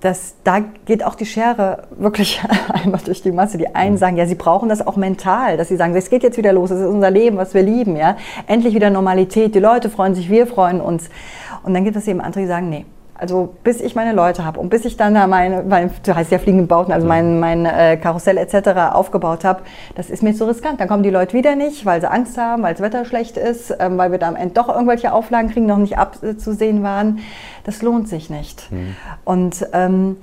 das, 0.01 0.35
da 0.45 0.59
geht 0.85 1.03
auch 1.03 1.15
die 1.15 1.25
Schere 1.25 1.85
wirklich 1.97 2.43
einmal 2.69 3.01
durch 3.03 3.23
die 3.23 3.33
Masse. 3.33 3.57
Die 3.57 3.75
einen 3.75 3.95
mhm. 3.95 3.99
sagen, 3.99 4.17
ja, 4.19 4.27
sie 4.27 4.35
brauchen 4.35 4.69
das 4.69 4.87
auch 4.87 4.97
mental, 4.97 5.57
dass 5.57 5.69
sie 5.69 5.77
sagen, 5.77 5.97
es 5.97 6.11
geht 6.11 6.23
jetzt 6.23 6.37
wieder 6.37 6.53
los, 6.53 6.71
es 6.71 6.81
ist 6.81 6.87
unser 6.87 7.11
Leben, 7.11 7.39
was 7.39 7.55
wir 7.55 7.63
lieben, 7.63 7.97
ja. 7.97 8.19
Endlich 8.47 8.75
wieder 8.75 8.91
Normalität, 8.91 9.55
die 9.55 9.61
Leute 9.61 9.89
freuen 9.89 10.15
sich, 10.15 10.29
wir 10.29 10.47
freuen 10.47 10.83
uns. 10.83 11.09
Und 11.63 11.73
dann 11.73 11.85
gibt 11.85 11.97
es 11.97 12.07
eben 12.07 12.21
andere, 12.21 12.41
die 12.41 12.47
sagen, 12.47 12.69
nee, 12.69 12.85
also 13.15 13.55
bis 13.63 13.81
ich 13.81 13.95
meine 13.95 14.13
Leute 14.13 14.45
habe 14.45 14.59
und 14.59 14.69
bis 14.69 14.85
ich 14.85 14.97
dann 14.97 15.15
da 15.15 15.27
meine, 15.27 15.63
mein, 15.63 15.91
du 16.05 16.15
heißt 16.15 16.33
ja 16.33 16.39
fliegende 16.39 16.67
Bauten, 16.67 16.93
also 16.93 17.07
mein, 17.07 17.39
mein 17.39 17.67
äh, 17.67 17.97
Karussell 17.97 18.37
etc. 18.37 18.95
aufgebaut 18.95 19.45
habe, 19.45 19.63
das 19.95 20.11
ist 20.11 20.23
mir 20.23 20.35
zu 20.35 20.47
riskant. 20.47 20.81
Dann 20.81 20.89
kommen 20.89 21.03
die 21.03 21.11
Leute 21.11 21.35
wieder 21.35 21.55
nicht, 21.55 21.87
weil 21.87 22.01
sie 22.01 22.11
Angst 22.11 22.37
haben, 22.39 22.63
weil 22.63 22.75
das 22.75 22.83
Wetter 22.83 23.05
schlecht 23.05 23.37
ist, 23.37 23.75
ähm, 23.79 23.99
weil 23.99 24.11
wir 24.11 24.19
da 24.19 24.29
am 24.29 24.37
Ende 24.37 24.55
doch 24.55 24.69
irgendwelche 24.69 25.13
Auflagen 25.13 25.51
kriegen, 25.51 25.67
noch 25.67 25.79
nicht 25.79 25.99
abzusehen 25.99 26.83
waren. 26.83 27.21
Das 27.65 27.83
lohnt 27.83 28.09
sich 28.09 28.31
nicht. 28.31 28.71
Mhm. 28.73 28.97
Und 29.25 29.67
ähm, 29.73 30.17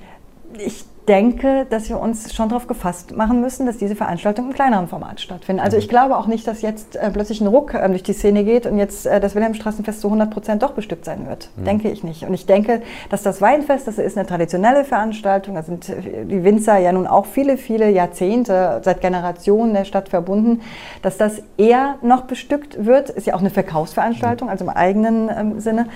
ich 0.57 0.85
denke, 1.09 1.65
dass 1.71 1.89
wir 1.89 1.99
uns 1.99 2.35
schon 2.35 2.49
darauf 2.49 2.67
gefasst 2.67 3.17
machen 3.17 3.41
müssen, 3.41 3.65
dass 3.65 3.77
diese 3.77 3.95
Veranstaltungen 3.95 4.51
im 4.51 4.55
kleineren 4.55 4.87
Format 4.87 5.19
stattfinden. 5.19 5.59
Also 5.59 5.75
mhm. 5.75 5.81
ich 5.81 5.89
glaube 5.89 6.15
auch 6.15 6.27
nicht, 6.27 6.45
dass 6.45 6.61
jetzt 6.61 6.95
äh, 6.95 7.09
plötzlich 7.09 7.41
ein 7.41 7.47
Ruck 7.47 7.73
äh, 7.73 7.87
durch 7.89 8.03
die 8.03 8.13
Szene 8.13 8.43
geht 8.43 8.67
und 8.67 8.77
jetzt 8.77 9.07
äh, 9.07 9.19
das 9.19 9.33
Wilhelmstraßenfest 9.33 10.01
zu 10.01 10.07
100 10.07 10.29
Prozent 10.29 10.61
doch 10.61 10.71
bestückt 10.71 11.05
sein 11.05 11.27
wird. 11.27 11.49
Mhm. 11.55 11.65
Denke 11.65 11.89
ich 11.89 12.03
nicht. 12.03 12.23
Und 12.23 12.35
ich 12.35 12.45
denke, 12.45 12.83
dass 13.09 13.23
das 13.23 13.41
Weinfest, 13.41 13.87
das 13.87 13.97
ist 13.97 14.17
eine 14.17 14.27
traditionelle 14.27 14.85
Veranstaltung, 14.85 15.55
da 15.55 15.63
sind 15.63 15.89
äh, 15.89 16.25
die 16.25 16.43
Winzer 16.43 16.77
ja 16.77 16.91
nun 16.91 17.07
auch 17.07 17.25
viele, 17.25 17.57
viele 17.57 17.89
Jahrzehnte, 17.89 18.79
seit 18.83 19.01
Generationen 19.01 19.73
der 19.73 19.85
Stadt 19.85 20.09
verbunden, 20.09 20.61
dass 21.01 21.17
das 21.17 21.41
eher 21.57 21.95
noch 22.03 22.25
bestückt 22.25 22.85
wird. 22.85 23.09
Ist 23.09 23.25
ja 23.25 23.33
auch 23.33 23.39
eine 23.39 23.49
Verkaufsveranstaltung, 23.49 24.47
mhm. 24.47 24.51
also 24.51 24.63
im 24.63 24.69
eigenen 24.69 25.29
ähm, 25.35 25.59
Sinne. 25.59 25.87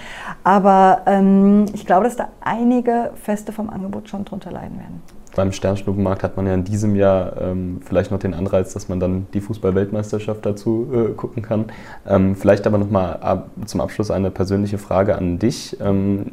Aber 0.44 1.04
ähm, 1.06 1.68
ich 1.74 1.86
glaube, 1.86 2.06
dass 2.06 2.16
da 2.16 2.30
einige 2.42 3.12
Feste 3.22 3.52
vom 3.52 3.70
Angebot 3.70 4.10
schon 4.10 4.26
drunter 4.26 4.52
leiden 4.52 4.80
werden 4.80 5.03
beim 5.36 5.52
Sternschnuppenmarkt 5.52 6.24
hat 6.24 6.38
man 6.38 6.46
ja 6.46 6.54
in 6.54 6.64
diesem 6.64 6.96
Jahr 6.96 7.42
ähm, 7.42 7.82
vielleicht 7.84 8.12
noch 8.12 8.20
den 8.20 8.34
Anreiz, 8.34 8.74
dass 8.74 8.88
man 8.88 9.00
dann 9.00 9.28
die 9.34 9.42
Fußball-Weltmeisterschaft 9.42 10.46
dazu 10.46 10.88
äh, 10.94 11.14
gucken 11.14 11.42
kann. 11.42 11.66
Ähm, 12.08 12.36
vielleicht 12.36 12.68
aber 12.68 12.78
nochmal 12.78 13.18
ab, 13.18 13.50
zum 13.66 13.82
Abschluss 13.82 14.12
eine 14.12 14.30
persönliche 14.30 14.78
Frage 14.78 15.16
an 15.16 15.40
dich. 15.40 15.78
Ähm, 15.82 16.26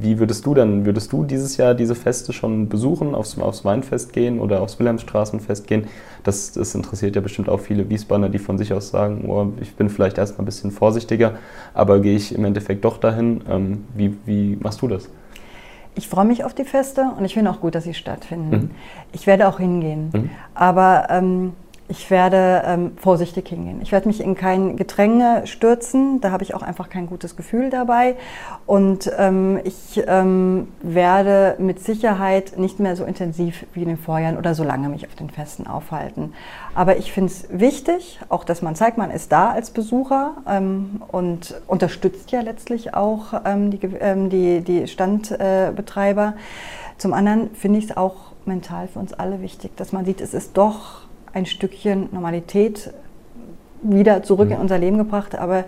wie 0.00 0.18
würdest 0.18 0.44
du 0.44 0.54
denn, 0.54 0.86
würdest 0.86 1.12
du 1.12 1.24
dieses 1.24 1.56
Jahr 1.56 1.74
diese 1.74 1.94
Feste 1.94 2.32
schon 2.32 2.68
besuchen, 2.68 3.14
aufs, 3.14 3.38
aufs 3.38 3.64
Weinfest 3.64 4.12
gehen 4.12 4.40
oder 4.40 4.60
aufs 4.60 4.78
Wilhelmsstraßenfest 4.78 5.66
gehen? 5.66 5.86
Das, 6.24 6.52
das 6.52 6.74
interessiert 6.74 7.14
ja 7.14 7.22
bestimmt 7.22 7.48
auch 7.48 7.60
viele 7.60 7.88
Wiesbadener, 7.88 8.28
die 8.28 8.38
von 8.38 8.58
sich 8.58 8.72
aus 8.72 8.90
sagen, 8.90 9.24
oh, 9.28 9.52
ich 9.60 9.76
bin 9.76 9.88
vielleicht 9.88 10.18
erstmal 10.18 10.42
ein 10.42 10.46
bisschen 10.46 10.72
vorsichtiger, 10.72 11.34
aber 11.74 12.00
gehe 12.00 12.16
ich 12.16 12.34
im 12.34 12.44
Endeffekt 12.44 12.84
doch 12.84 12.98
dahin. 12.98 13.42
Ähm, 13.48 13.84
wie, 13.94 14.16
wie 14.26 14.56
machst 14.60 14.82
du 14.82 14.88
das? 14.88 15.08
Ich 15.98 16.08
freue 16.08 16.24
mich 16.24 16.44
auf 16.44 16.54
die 16.54 16.64
Feste 16.64 17.10
und 17.16 17.24
ich 17.24 17.34
finde 17.34 17.50
auch 17.50 17.60
gut, 17.60 17.74
dass 17.74 17.84
sie 17.84 17.92
stattfinden. 17.92 18.50
Mhm. 18.50 18.70
Ich 19.12 19.26
werde 19.26 19.48
auch 19.48 19.58
hingehen. 19.58 20.10
Mhm. 20.12 20.30
Aber 20.54 21.08
ähm, 21.10 21.52
ich 21.88 22.10
werde 22.10 22.62
ähm, 22.66 22.92
vorsichtig 22.98 23.48
hingehen. 23.48 23.80
Ich 23.82 23.92
werde 23.92 24.08
mich 24.08 24.20
in 24.20 24.34
kein 24.34 24.76
Gedränge 24.76 25.46
stürzen. 25.46 26.20
Da 26.20 26.30
habe 26.30 26.42
ich 26.42 26.54
auch 26.54 26.60
einfach 26.60 26.90
kein 26.90 27.06
gutes 27.06 27.34
Gefühl 27.34 27.70
dabei. 27.70 28.16
Und 28.66 29.10
ähm, 29.16 29.58
ich 29.64 30.02
ähm, 30.06 30.68
werde 30.82 31.56
mit 31.58 31.80
Sicherheit 31.80 32.58
nicht 32.58 32.78
mehr 32.78 32.94
so 32.94 33.04
intensiv 33.04 33.64
wie 33.72 33.82
in 33.82 33.88
den 33.88 33.96
Vorjahren 33.96 34.36
oder 34.36 34.54
so 34.54 34.64
lange 34.64 34.90
mich 34.90 35.06
auf 35.06 35.14
den 35.14 35.30
Festen 35.30 35.66
aufhalten. 35.66 36.34
Aber 36.74 36.98
ich 36.98 37.10
finde 37.10 37.32
es 37.32 37.46
wichtig, 37.50 38.20
auch 38.28 38.44
dass 38.44 38.60
man 38.60 38.74
zeigt, 38.74 38.98
man 38.98 39.10
ist 39.10 39.32
da 39.32 39.50
als 39.50 39.70
Besucher 39.70 40.36
ähm, 40.46 41.02
und 41.08 41.54
unterstützt 41.66 42.30
ja 42.32 42.42
letztlich 42.42 42.92
auch 42.92 43.32
ähm, 43.46 43.70
die, 43.70 43.80
ähm, 44.00 44.28
die, 44.28 44.60
die 44.60 44.86
Standbetreiber. 44.88 46.34
Zum 46.98 47.14
anderen 47.14 47.54
finde 47.54 47.78
ich 47.78 47.86
es 47.86 47.96
auch 47.96 48.32
mental 48.44 48.88
für 48.88 48.98
uns 48.98 49.14
alle 49.14 49.40
wichtig, 49.40 49.74
dass 49.76 49.92
man 49.92 50.04
sieht, 50.04 50.20
es 50.20 50.34
ist 50.34 50.56
doch 50.56 51.07
ein 51.32 51.46
Stückchen 51.46 52.08
Normalität 52.12 52.92
wieder 53.82 54.22
zurück 54.22 54.48
mhm. 54.48 54.54
in 54.54 54.60
unser 54.60 54.78
Leben 54.78 54.98
gebracht. 54.98 55.36
Aber 55.36 55.64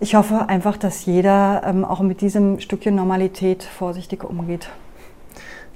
ich 0.00 0.14
hoffe 0.14 0.48
einfach, 0.48 0.76
dass 0.76 1.06
jeder 1.06 1.62
ähm, 1.64 1.84
auch 1.84 2.00
mit 2.00 2.20
diesem 2.20 2.60
Stückchen 2.60 2.94
Normalität 2.94 3.62
vorsichtig 3.62 4.24
umgeht. 4.24 4.68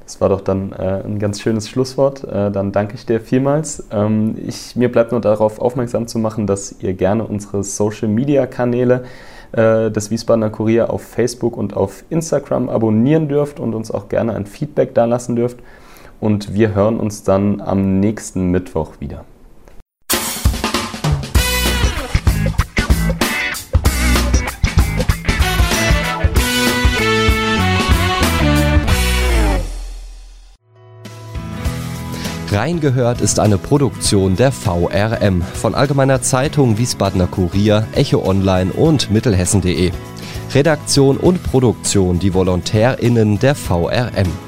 Das 0.05 0.23
war 0.23 0.31
doch 0.31 0.41
dann 0.41 0.73
äh, 0.73 1.03
ein 1.05 1.19
ganz 1.19 1.41
schönes 1.41 1.69
Schlusswort. 1.69 2.25
Äh, 2.25 2.51
dann 2.51 2.73
danke 2.73 2.95
ich 2.95 3.05
dir 3.05 3.21
vielmals. 3.21 3.87
Ähm, 3.93 4.37
ich, 4.43 4.75
mir 4.75 4.91
bleibt 4.91 5.13
nur 5.13 5.21
darauf 5.21 5.61
aufmerksam 5.61 6.07
zu 6.07 6.19
machen, 6.19 6.47
dass 6.47 6.77
ihr 6.81 6.95
gerne 6.95 7.25
unsere 7.25 7.63
Social-Media-Kanäle 7.63 9.05
äh, 9.53 9.91
des 9.91 10.11
Wiesbadener 10.11 10.49
Kurier 10.49 10.91
auf 10.91 11.03
Facebook 11.03 11.59
und 11.59 11.77
auf 11.77 12.05
Instagram 12.09 12.71
abonnieren 12.71 13.29
dürft 13.29 13.61
und 13.61 13.75
uns 13.75 13.91
auch 13.91 14.09
gerne 14.09 14.35
ein 14.35 14.47
Feedback 14.47 14.95
da 14.95 15.05
lassen 15.05 15.37
dürft 15.37 15.59
und 16.21 16.55
wir 16.55 16.75
hören 16.75 17.01
uns 17.01 17.23
dann 17.23 17.61
am 17.61 18.01
nächsten 18.01 18.51
Mittwoch 18.51 19.01
wieder. 19.01 19.25
Reingehört 32.51 33.21
ist 33.21 33.41
eine 33.41 33.59
Produktion 33.59 34.35
der 34.35 34.51
VRM 34.53 35.43
von 35.43 35.75
Allgemeiner 35.75 36.23
Zeitung, 36.23 36.79
Wiesbadener 36.79 37.27
Kurier, 37.27 37.87
Echo 37.95 38.27
Online 38.27 38.73
und 38.73 39.11
Mittelhessen.de. 39.11 39.93
Redaktion 40.55 41.19
und 41.19 41.43
Produktion 41.43 42.19
die 42.19 42.33
VolontärInnen 42.33 43.39
der 43.39 43.55
VRM. 43.55 44.48